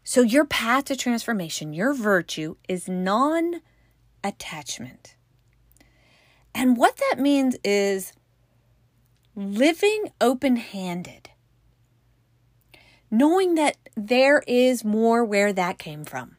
So, 0.04 0.22
your 0.22 0.44
path 0.44 0.86
to 0.86 0.96
transformation, 0.98 1.72
your 1.72 1.94
virtue 1.94 2.56
is 2.68 2.90
non 2.90 3.62
attachment. 4.24 5.16
And 6.54 6.76
what 6.76 6.98
that 6.98 7.20
means 7.20 7.56
is 7.64 8.14
living 9.36 10.12
open 10.20 10.56
handed, 10.58 11.30
knowing 13.12 13.56
that 13.56 13.78
there 13.96 14.42
is 14.48 14.84
more 14.84 15.24
where 15.24 15.54
that 15.54 15.78
came 15.78 16.04
from. 16.04 16.38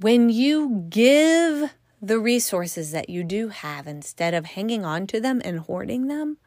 When 0.00 0.28
you 0.28 0.86
give 0.90 1.70
the 2.02 2.18
resources 2.18 2.90
that 2.90 3.08
you 3.08 3.22
do 3.22 3.48
have 3.48 3.86
instead 3.86 4.34
of 4.34 4.44
hanging 4.44 4.84
on 4.84 5.06
to 5.06 5.20
them 5.20 5.40
and 5.44 5.60
hoarding 5.60 6.08
them, 6.08 6.38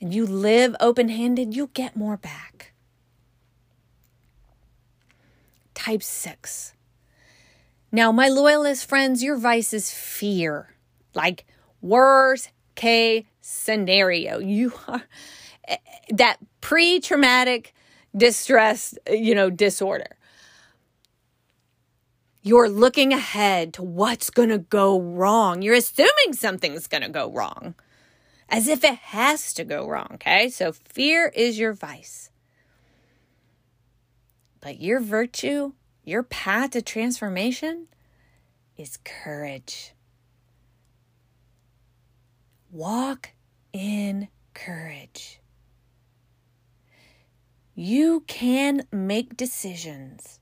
and 0.00 0.14
you 0.14 0.26
live 0.26 0.74
open 0.80 1.08
handed, 1.08 1.54
you'll 1.54 1.68
get 1.68 1.96
more 1.96 2.16
back. 2.16 2.72
Type 5.74 6.02
six. 6.02 6.74
Now, 7.92 8.12
my 8.12 8.28
loyalist 8.28 8.88
friends, 8.88 9.22
your 9.22 9.36
vice 9.36 9.72
is 9.72 9.92
fear. 9.92 10.74
Like, 11.14 11.44
worst 11.80 12.50
case 12.74 13.24
scenario. 13.40 14.38
You 14.38 14.72
are 14.86 15.02
eh, 15.66 15.76
eh, 15.76 16.14
that 16.14 16.38
pre 16.60 17.00
traumatic 17.00 17.74
distress, 18.16 18.94
you 19.10 19.34
know, 19.34 19.50
disorder. 19.50 20.16
You're 22.42 22.70
looking 22.70 23.12
ahead 23.12 23.74
to 23.74 23.82
what's 23.82 24.30
going 24.30 24.48
to 24.48 24.58
go 24.58 24.98
wrong. 24.98 25.60
You're 25.60 25.74
assuming 25.74 26.32
something's 26.32 26.86
going 26.86 27.02
to 27.02 27.10
go 27.10 27.30
wrong 27.30 27.74
as 28.50 28.68
if 28.68 28.82
it 28.84 28.96
has 28.96 29.54
to 29.54 29.64
go 29.64 29.88
wrong. 29.88 30.08
Okay. 30.14 30.48
So 30.48 30.72
fear 30.72 31.28
is 31.34 31.58
your 31.58 31.72
vice. 31.72 32.30
But 34.60 34.80
your 34.80 35.00
virtue, 35.00 35.72
your 36.04 36.22
path 36.22 36.70
to 36.70 36.82
transformation 36.82 37.86
is 38.76 38.98
courage. 39.04 39.94
Walk 42.70 43.30
in 43.72 44.28
courage. 44.52 45.40
You 47.74 48.24
can 48.26 48.82
make 48.92 49.36
decisions 49.36 50.40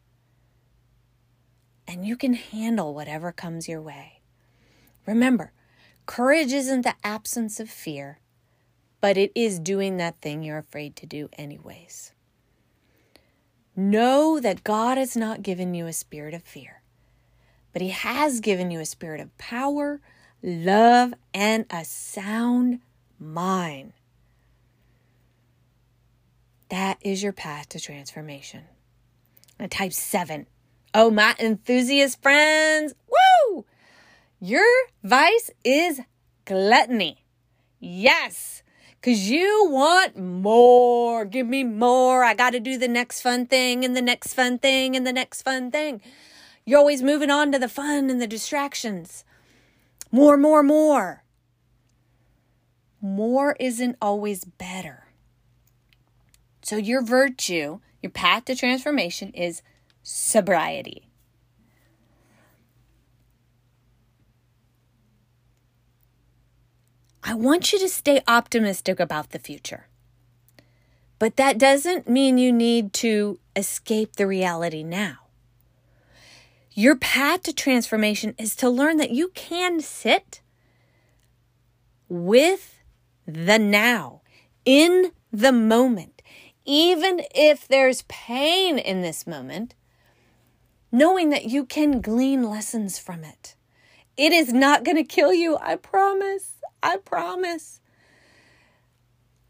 and 1.86 2.04
you 2.04 2.16
can 2.16 2.34
handle 2.34 2.94
whatever 2.94 3.32
comes 3.32 3.68
your 3.68 3.80
way. 3.80 4.20
Remember, 5.06 5.52
courage 6.08 6.54
isn't 6.54 6.80
the 6.82 6.94
absence 7.04 7.60
of 7.60 7.68
fear, 7.68 8.18
but 9.02 9.18
it 9.18 9.30
is 9.34 9.58
doing 9.60 9.98
that 9.98 10.16
thing 10.22 10.42
you're 10.42 10.58
afraid 10.58 10.96
to 10.96 11.06
do, 11.06 11.28
anyways. 11.34 12.12
Know 13.76 14.40
that 14.40 14.64
God 14.64 14.96
has 14.96 15.16
not 15.16 15.42
given 15.42 15.74
you 15.74 15.86
a 15.86 15.92
spirit 15.92 16.32
of 16.32 16.42
fear, 16.42 16.82
but 17.74 17.82
He 17.82 17.90
has 17.90 18.40
given 18.40 18.70
you 18.70 18.80
a 18.80 18.86
spirit 18.86 19.20
of 19.20 19.36
power, 19.36 20.00
love, 20.42 21.12
and 21.34 21.66
a 21.70 21.84
sound 21.84 22.80
mind. 23.20 23.92
That 26.70 26.96
is 27.02 27.22
your 27.22 27.34
path 27.34 27.68
to 27.68 27.80
transformation. 27.80 28.62
Now, 29.60 29.66
type 29.70 29.92
seven 29.92 30.46
Oh, 30.94 31.10
my 31.10 31.34
enthusiast 31.38 32.22
friends. 32.22 32.94
Woo! 33.10 33.66
Your 34.40 34.66
vice 35.02 35.50
is 35.64 36.00
gluttony. 36.44 37.24
Yes, 37.80 38.62
because 39.00 39.28
you 39.28 39.66
want 39.68 40.16
more. 40.16 41.24
Give 41.24 41.46
me 41.46 41.64
more. 41.64 42.22
I 42.22 42.34
got 42.34 42.50
to 42.50 42.60
do 42.60 42.78
the 42.78 42.86
next 42.86 43.20
fun 43.20 43.46
thing 43.46 43.84
and 43.84 43.96
the 43.96 44.02
next 44.02 44.34
fun 44.34 44.58
thing 44.58 44.94
and 44.94 45.04
the 45.04 45.12
next 45.12 45.42
fun 45.42 45.72
thing. 45.72 46.00
You're 46.64 46.78
always 46.78 47.02
moving 47.02 47.30
on 47.30 47.50
to 47.50 47.58
the 47.58 47.68
fun 47.68 48.10
and 48.10 48.20
the 48.20 48.28
distractions. 48.28 49.24
More, 50.12 50.36
more, 50.36 50.62
more. 50.62 51.24
More 53.00 53.56
isn't 53.58 53.96
always 54.00 54.44
better. 54.44 55.08
So, 56.62 56.76
your 56.76 57.02
virtue, 57.02 57.80
your 58.02 58.10
path 58.10 58.44
to 58.46 58.54
transformation 58.54 59.30
is 59.30 59.62
sobriety. 60.02 61.07
I 67.28 67.34
want 67.34 67.74
you 67.74 67.78
to 67.80 67.90
stay 67.90 68.22
optimistic 68.26 68.98
about 68.98 69.30
the 69.30 69.38
future. 69.38 69.86
But 71.18 71.36
that 71.36 71.58
doesn't 71.58 72.08
mean 72.08 72.38
you 72.38 72.50
need 72.50 72.94
to 72.94 73.38
escape 73.54 74.16
the 74.16 74.26
reality 74.26 74.82
now. 74.82 75.18
Your 76.72 76.96
path 76.96 77.42
to 77.42 77.52
transformation 77.52 78.34
is 78.38 78.56
to 78.56 78.70
learn 78.70 78.96
that 78.96 79.10
you 79.10 79.28
can 79.34 79.80
sit 79.80 80.40
with 82.08 82.80
the 83.26 83.58
now, 83.58 84.22
in 84.64 85.12
the 85.30 85.52
moment. 85.52 86.22
Even 86.64 87.20
if 87.34 87.68
there's 87.68 88.04
pain 88.08 88.78
in 88.78 89.02
this 89.02 89.26
moment, 89.26 89.74
knowing 90.90 91.28
that 91.28 91.44
you 91.44 91.66
can 91.66 92.00
glean 92.00 92.42
lessons 92.42 92.98
from 92.98 93.22
it. 93.22 93.54
It 94.16 94.32
is 94.32 94.50
not 94.50 94.82
going 94.82 94.96
to 94.96 95.04
kill 95.04 95.34
you, 95.34 95.58
I 95.58 95.76
promise. 95.76 96.54
I 96.82 96.98
promise. 96.98 97.80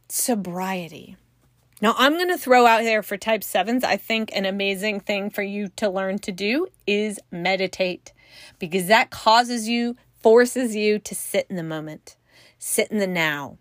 Sobriety. 0.09 1.17
Now, 1.81 1.95
I'm 1.97 2.15
going 2.15 2.29
to 2.29 2.39
throw 2.39 2.67
out 2.67 2.83
there 2.83 3.03
for 3.03 3.17
type 3.17 3.45
sevens, 3.45 3.85
I 3.85 3.97
think 3.97 4.31
an 4.33 4.45
amazing 4.45 5.01
thing 5.01 5.31
for 5.31 5.43
you 5.43 5.69
to 5.77 5.89
learn 5.89 6.19
to 6.21 6.33
do 6.33 6.67
is 6.87 7.21
meditate 7.31 8.13
because 8.59 8.87
that 8.87 9.11
causes 9.11 9.69
you, 9.69 9.97
forces 10.21 10.75
you 10.75 10.99
to 10.99 11.15
sit 11.15 11.47
in 11.49 11.57
the 11.57 11.63
moment, 11.63 12.17
sit 12.59 12.91
in 12.91 12.99
the 12.99 13.07
now. 13.07 13.59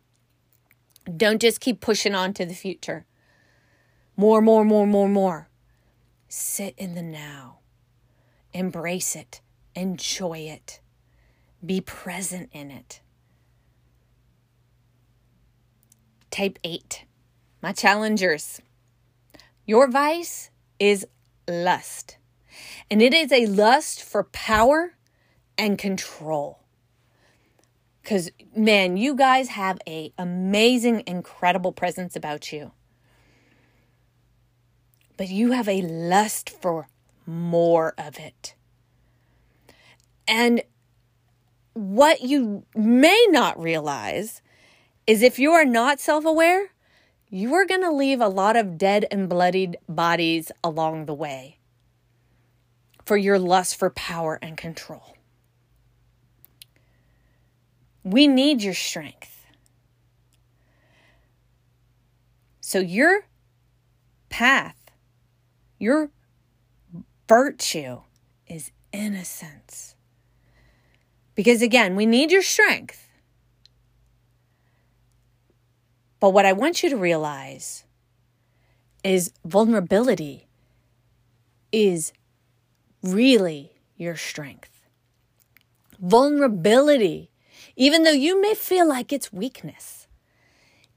Don't 1.15 1.41
just 1.41 1.61
keep 1.61 1.79
pushing 1.79 2.15
on 2.15 2.33
to 2.33 2.45
the 2.45 2.55
future. 2.55 3.05
More, 4.15 4.41
more, 4.41 4.65
more, 4.65 4.87
more, 4.87 5.07
more. 5.07 5.47
Sit 6.27 6.73
in 6.77 6.95
the 6.95 7.03
now. 7.03 7.59
Embrace 8.51 9.15
it, 9.15 9.41
enjoy 9.75 10.39
it, 10.39 10.79
be 11.63 11.79
present 11.79 12.49
in 12.51 12.71
it. 12.71 13.01
Type 16.31 16.59
8, 16.63 17.05
my 17.61 17.71
challengers. 17.71 18.61
Your 19.65 19.87
vice 19.89 20.49
is 20.79 21.05
lust, 21.47 22.17
and 22.89 23.01
it 23.01 23.13
is 23.13 23.31
a 23.31 23.45
lust 23.45 24.03
for 24.03 24.23
power 24.25 24.93
and 25.57 25.77
control. 25.77 26.59
Because, 28.01 28.31
man, 28.55 28.95
you 28.95 29.15
guys 29.15 29.49
have 29.49 29.79
a 29.85 30.13
amazing, 30.17 31.03
incredible 31.05 31.73
presence 31.73 32.15
about 32.15 32.53
you. 32.53 32.71
But 35.17 35.29
you 35.29 35.51
have 35.51 35.67
a 35.67 35.81
lust 35.81 36.49
for 36.49 36.87
more 37.25 37.93
of 37.97 38.17
it. 38.17 38.55
And 40.27 40.61
what 41.73 42.21
you 42.21 42.63
may 42.75 43.25
not 43.29 43.59
realize 43.59 44.41
is 45.07 45.23
if 45.23 45.39
you 45.39 45.51
are 45.51 45.65
not 45.65 45.99
self 45.99 46.25
aware, 46.25 46.71
you 47.29 47.53
are 47.55 47.65
going 47.65 47.81
to 47.81 47.91
leave 47.91 48.21
a 48.21 48.27
lot 48.27 48.55
of 48.55 48.77
dead 48.77 49.05
and 49.09 49.27
bloodied 49.27 49.77
bodies 49.89 50.51
along 50.63 51.05
the 51.05 51.13
way 51.13 51.57
for 53.05 53.17
your 53.17 53.39
lust 53.39 53.77
for 53.77 53.89
power 53.89 54.37
and 54.41 54.57
control. 54.57 55.15
We 58.03 58.27
need 58.27 58.61
your 58.61 58.73
strength. 58.73 59.33
So, 62.61 62.79
your 62.79 63.27
path, 64.29 64.91
your 65.79 66.11
Virtue 67.27 67.99
is 68.47 68.71
innocence. 68.93 69.95
Because 71.35 71.61
again, 71.61 71.95
we 71.97 72.05
need 72.05 72.31
your 72.31 72.41
strength. 72.41 73.06
But 76.19 76.31
what 76.31 76.45
I 76.45 76.53
want 76.53 76.83
you 76.83 76.89
to 76.89 76.97
realize 76.97 77.83
is 79.03 79.31
vulnerability 79.45 80.47
is 81.71 82.11
really 83.03 83.73
your 83.95 84.15
strength. 84.15 84.87
Vulnerability, 85.99 87.31
even 87.75 88.03
though 88.03 88.11
you 88.11 88.41
may 88.41 88.53
feel 88.53 88.87
like 88.87 89.13
it's 89.13 89.31
weakness, 89.31 90.07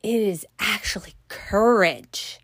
it 0.02 0.20
is 0.20 0.46
actually 0.58 1.14
courage. 1.28 2.40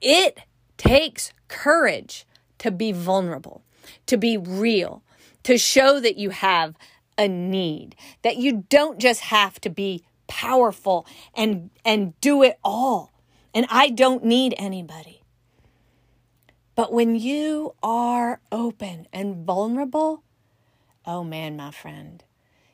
It 0.00 0.38
takes 0.76 1.32
courage 1.48 2.26
to 2.58 2.70
be 2.70 2.92
vulnerable, 2.92 3.62
to 4.06 4.16
be 4.16 4.36
real, 4.36 5.02
to 5.42 5.56
show 5.56 6.00
that 6.00 6.16
you 6.16 6.30
have 6.30 6.74
a 7.16 7.28
need, 7.28 7.96
that 8.22 8.36
you 8.36 8.64
don't 8.68 8.98
just 8.98 9.20
have 9.20 9.60
to 9.62 9.70
be 9.70 10.04
powerful 10.26 11.06
and 11.34 11.70
and 11.84 12.18
do 12.20 12.42
it 12.42 12.58
all. 12.64 13.12
And 13.54 13.66
I 13.70 13.88
don't 13.90 14.24
need 14.24 14.54
anybody. 14.58 15.22
But 16.74 16.92
when 16.92 17.16
you 17.16 17.74
are 17.82 18.40
open 18.52 19.06
and 19.12 19.46
vulnerable, 19.46 20.22
oh 21.06 21.24
man, 21.24 21.56
my 21.56 21.70
friend, 21.70 22.22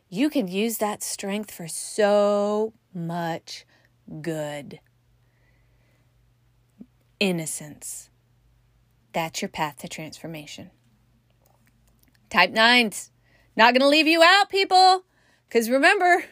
you 0.08 0.28
can 0.28 0.48
use 0.48 0.78
that 0.78 1.02
strength 1.02 1.52
for 1.52 1.68
so 1.68 2.72
much 2.92 3.64
good. 4.20 4.80
Innocence. 7.20 8.10
That's 9.12 9.40
your 9.40 9.48
path 9.48 9.78
to 9.78 9.88
transformation. 9.88 10.70
Type 12.28 12.50
nines. 12.50 13.10
Not 13.56 13.74
going 13.74 13.82
to 13.82 13.88
leave 13.88 14.06
you 14.06 14.22
out, 14.22 14.48
people. 14.48 15.04
Because 15.48 15.70
remember, 15.70 16.24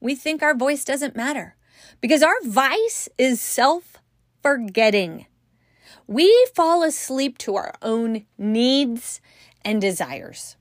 we 0.00 0.14
think 0.14 0.42
our 0.42 0.54
voice 0.54 0.84
doesn't 0.84 1.16
matter 1.16 1.56
because 2.00 2.22
our 2.22 2.34
vice 2.44 3.08
is 3.18 3.40
self 3.40 3.98
forgetting. 4.42 5.26
We 6.06 6.48
fall 6.54 6.82
asleep 6.82 7.38
to 7.38 7.56
our 7.56 7.74
own 7.82 8.26
needs 8.36 9.20
and 9.64 9.80
desires. 9.80 10.56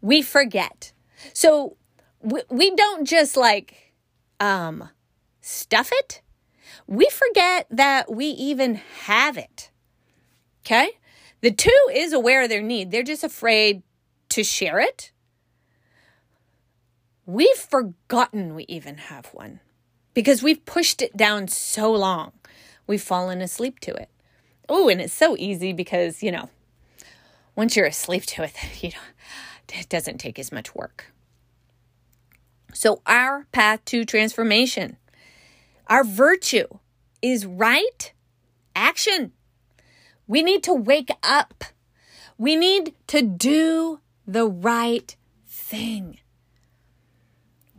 We 0.00 0.22
forget. 0.22 0.92
So 1.32 1.76
we, 2.20 2.42
we 2.50 2.74
don't 2.74 3.06
just 3.06 3.36
like 3.36 3.94
um, 4.40 4.88
stuff 5.40 5.90
it, 5.92 6.22
we 6.86 7.08
forget 7.10 7.66
that 7.70 8.10
we 8.12 8.26
even 8.26 8.76
have 9.04 9.36
it. 9.36 9.70
Okay? 10.64 10.90
The 11.40 11.50
two 11.50 11.88
is 11.92 12.12
aware 12.12 12.42
of 12.42 12.48
their 12.48 12.62
need, 12.62 12.90
they're 12.90 13.02
just 13.02 13.24
afraid 13.24 13.82
to 14.30 14.44
share 14.44 14.80
it. 14.80 15.12
We've 17.28 17.58
forgotten 17.58 18.54
we 18.54 18.64
even 18.68 18.96
have 18.96 19.26
one 19.34 19.60
because 20.14 20.42
we've 20.42 20.64
pushed 20.64 21.02
it 21.02 21.14
down 21.14 21.48
so 21.48 21.92
long. 21.92 22.32
We've 22.86 23.02
fallen 23.02 23.42
asleep 23.42 23.80
to 23.80 23.92
it. 23.92 24.08
Oh, 24.66 24.88
and 24.88 24.98
it's 24.98 25.12
so 25.12 25.36
easy 25.36 25.74
because, 25.74 26.22
you 26.22 26.32
know, 26.32 26.48
once 27.54 27.76
you're 27.76 27.84
asleep 27.84 28.24
to 28.24 28.44
it, 28.44 28.54
you 28.82 28.92
know, 28.92 29.78
it 29.78 29.90
doesn't 29.90 30.16
take 30.16 30.38
as 30.38 30.50
much 30.50 30.74
work. 30.74 31.12
So, 32.72 33.02
our 33.04 33.44
path 33.52 33.84
to 33.84 34.06
transformation, 34.06 34.96
our 35.86 36.04
virtue 36.04 36.66
is 37.20 37.44
right 37.44 38.10
action. 38.74 39.32
We 40.26 40.42
need 40.42 40.62
to 40.62 40.72
wake 40.72 41.10
up. 41.22 41.62
We 42.38 42.56
need 42.56 42.94
to 43.08 43.20
do 43.20 44.00
the 44.26 44.46
right 44.46 45.14
thing. 45.46 46.20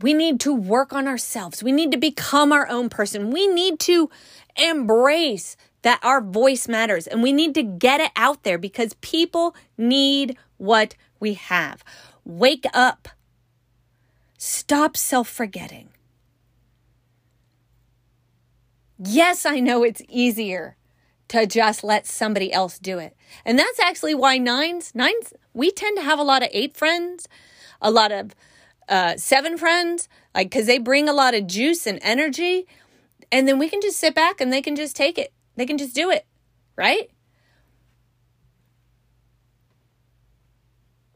We 0.02 0.14
need 0.14 0.40
to 0.40 0.54
work 0.54 0.92
on 0.92 1.06
ourselves. 1.06 1.62
We 1.62 1.72
need 1.72 1.90
to 1.92 1.98
become 1.98 2.52
our 2.52 2.66
own 2.68 2.88
person. 2.88 3.30
We 3.30 3.46
need 3.46 3.78
to 3.80 4.10
embrace 4.56 5.56
that 5.82 6.00
our 6.02 6.20
voice 6.20 6.68
matters 6.68 7.06
and 7.06 7.22
we 7.22 7.32
need 7.32 7.54
to 7.54 7.62
get 7.62 8.00
it 8.00 8.10
out 8.16 8.42
there 8.42 8.58
because 8.58 8.94
people 9.00 9.54
need 9.76 10.36
what 10.58 10.94
we 11.18 11.34
have. 11.34 11.84
Wake 12.24 12.66
up. 12.72 13.08
Stop 14.38 14.96
self 14.96 15.28
forgetting. 15.28 15.90
Yes, 18.98 19.46
I 19.46 19.60
know 19.60 19.82
it's 19.82 20.02
easier 20.08 20.76
to 21.28 21.46
just 21.46 21.82
let 21.84 22.06
somebody 22.06 22.52
else 22.52 22.78
do 22.78 22.98
it. 22.98 23.16
And 23.44 23.58
that's 23.58 23.78
actually 23.80 24.14
why 24.14 24.36
nines, 24.36 24.94
nines, 24.94 25.32
we 25.54 25.70
tend 25.70 25.96
to 25.96 26.02
have 26.02 26.18
a 26.18 26.24
lot 26.24 26.42
of 26.42 26.50
eight 26.52 26.76
friends, 26.76 27.28
a 27.80 27.90
lot 27.90 28.12
of 28.12 28.34
uh, 28.90 29.16
seven 29.16 29.56
friends, 29.56 30.08
like, 30.34 30.50
because 30.50 30.66
they 30.66 30.78
bring 30.78 31.08
a 31.08 31.12
lot 31.12 31.34
of 31.34 31.46
juice 31.46 31.86
and 31.86 31.98
energy. 32.02 32.66
And 33.32 33.46
then 33.46 33.58
we 33.58 33.68
can 33.68 33.80
just 33.80 33.98
sit 33.98 34.14
back 34.14 34.40
and 34.40 34.52
they 34.52 34.60
can 34.60 34.76
just 34.76 34.96
take 34.96 35.16
it. 35.16 35.32
They 35.56 35.64
can 35.64 35.78
just 35.78 35.94
do 35.94 36.10
it, 36.10 36.26
right? 36.76 37.10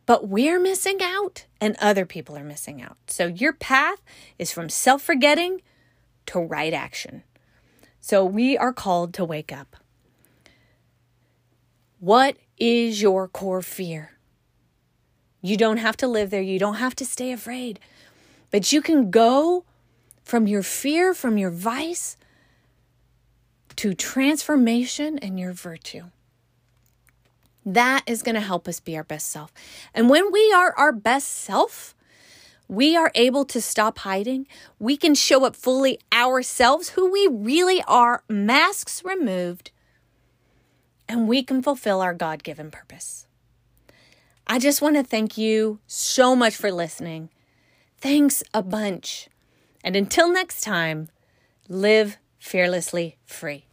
But 0.06 0.28
we're 0.28 0.60
missing 0.60 0.98
out 1.02 1.46
and 1.60 1.76
other 1.80 2.06
people 2.06 2.36
are 2.36 2.44
missing 2.44 2.80
out. 2.80 2.98
So 3.08 3.26
your 3.26 3.52
path 3.52 4.02
is 4.38 4.52
from 4.52 4.68
self 4.68 5.02
forgetting 5.02 5.62
to 6.26 6.38
right 6.38 6.72
action. 6.72 7.24
So 8.00 8.24
we 8.24 8.56
are 8.56 8.72
called 8.72 9.14
to 9.14 9.24
wake 9.24 9.50
up. 9.50 9.76
What 12.00 12.36
is 12.58 13.00
your 13.00 13.28
core 13.28 13.62
fear? 13.62 14.18
You 15.44 15.58
don't 15.58 15.76
have 15.76 15.98
to 15.98 16.08
live 16.08 16.30
there. 16.30 16.40
You 16.40 16.58
don't 16.58 16.76
have 16.76 16.96
to 16.96 17.04
stay 17.04 17.30
afraid. 17.30 17.78
But 18.50 18.72
you 18.72 18.80
can 18.80 19.10
go 19.10 19.66
from 20.22 20.46
your 20.46 20.62
fear, 20.62 21.12
from 21.12 21.36
your 21.36 21.50
vice, 21.50 22.16
to 23.76 23.92
transformation 23.92 25.18
and 25.18 25.38
your 25.38 25.52
virtue. 25.52 26.04
That 27.66 28.04
is 28.06 28.22
going 28.22 28.36
to 28.36 28.40
help 28.40 28.66
us 28.66 28.80
be 28.80 28.96
our 28.96 29.04
best 29.04 29.28
self. 29.28 29.52
And 29.92 30.08
when 30.08 30.32
we 30.32 30.50
are 30.54 30.72
our 30.78 30.92
best 30.92 31.28
self, 31.28 31.94
we 32.66 32.96
are 32.96 33.12
able 33.14 33.44
to 33.44 33.60
stop 33.60 33.98
hiding. 33.98 34.46
We 34.78 34.96
can 34.96 35.14
show 35.14 35.44
up 35.44 35.56
fully 35.56 35.98
ourselves, 36.10 36.90
who 36.90 37.10
we 37.10 37.28
really 37.30 37.82
are, 37.86 38.22
masks 38.30 39.04
removed, 39.04 39.72
and 41.06 41.28
we 41.28 41.42
can 41.42 41.62
fulfill 41.62 42.00
our 42.00 42.14
God 42.14 42.42
given 42.42 42.70
purpose. 42.70 43.23
I 44.46 44.58
just 44.58 44.82
want 44.82 44.96
to 44.96 45.02
thank 45.02 45.38
you 45.38 45.80
so 45.86 46.36
much 46.36 46.54
for 46.54 46.70
listening. 46.70 47.30
Thanks 47.98 48.42
a 48.52 48.62
bunch. 48.62 49.28
And 49.82 49.96
until 49.96 50.30
next 50.30 50.60
time, 50.60 51.08
live 51.68 52.18
fearlessly 52.38 53.16
free. 53.24 53.66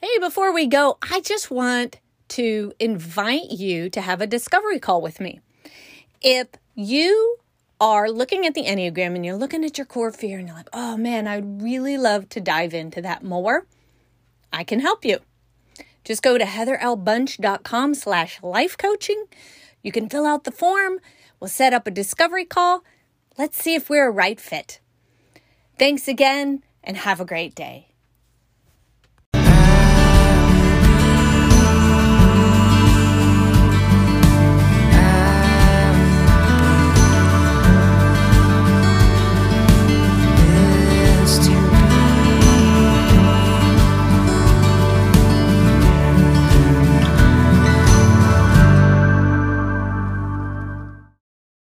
Hey, 0.00 0.18
before 0.18 0.52
we 0.52 0.66
go, 0.66 0.98
I 1.10 1.20
just 1.20 1.50
want 1.50 2.00
to 2.28 2.72
invite 2.80 3.50
you 3.50 3.90
to 3.90 4.00
have 4.00 4.20
a 4.20 4.26
discovery 4.26 4.78
call 4.78 5.02
with 5.02 5.20
me. 5.20 5.40
If 6.22 6.48
you 6.74 7.36
are 7.80 8.10
looking 8.10 8.46
at 8.46 8.54
the 8.54 8.64
Enneagram 8.64 9.14
and 9.14 9.24
you're 9.24 9.36
looking 9.36 9.64
at 9.64 9.76
your 9.76 9.86
core 9.86 10.10
fear 10.10 10.38
and 10.38 10.48
you're 10.48 10.56
like, 10.56 10.70
oh 10.72 10.96
man, 10.96 11.26
I'd 11.26 11.62
really 11.62 11.98
love 11.98 12.28
to 12.30 12.40
dive 12.40 12.72
into 12.72 13.02
that 13.02 13.22
more, 13.22 13.66
I 14.52 14.64
can 14.64 14.80
help 14.80 15.04
you. 15.04 15.18
Just 16.06 16.22
go 16.22 16.38
to 16.38 16.44
heatherlbunch.com 16.44 17.94
slash 17.94 18.40
life 18.40 18.78
coaching. 18.78 19.24
You 19.82 19.90
can 19.90 20.08
fill 20.08 20.24
out 20.24 20.44
the 20.44 20.52
form. 20.52 21.00
We'll 21.40 21.48
set 21.48 21.74
up 21.74 21.88
a 21.88 21.90
discovery 21.90 22.44
call. 22.44 22.84
Let's 23.36 23.60
see 23.60 23.74
if 23.74 23.90
we're 23.90 24.06
a 24.06 24.12
right 24.12 24.40
fit. 24.40 24.78
Thanks 25.80 26.06
again 26.06 26.62
and 26.84 26.96
have 26.96 27.20
a 27.20 27.24
great 27.24 27.56
day. 27.56 27.95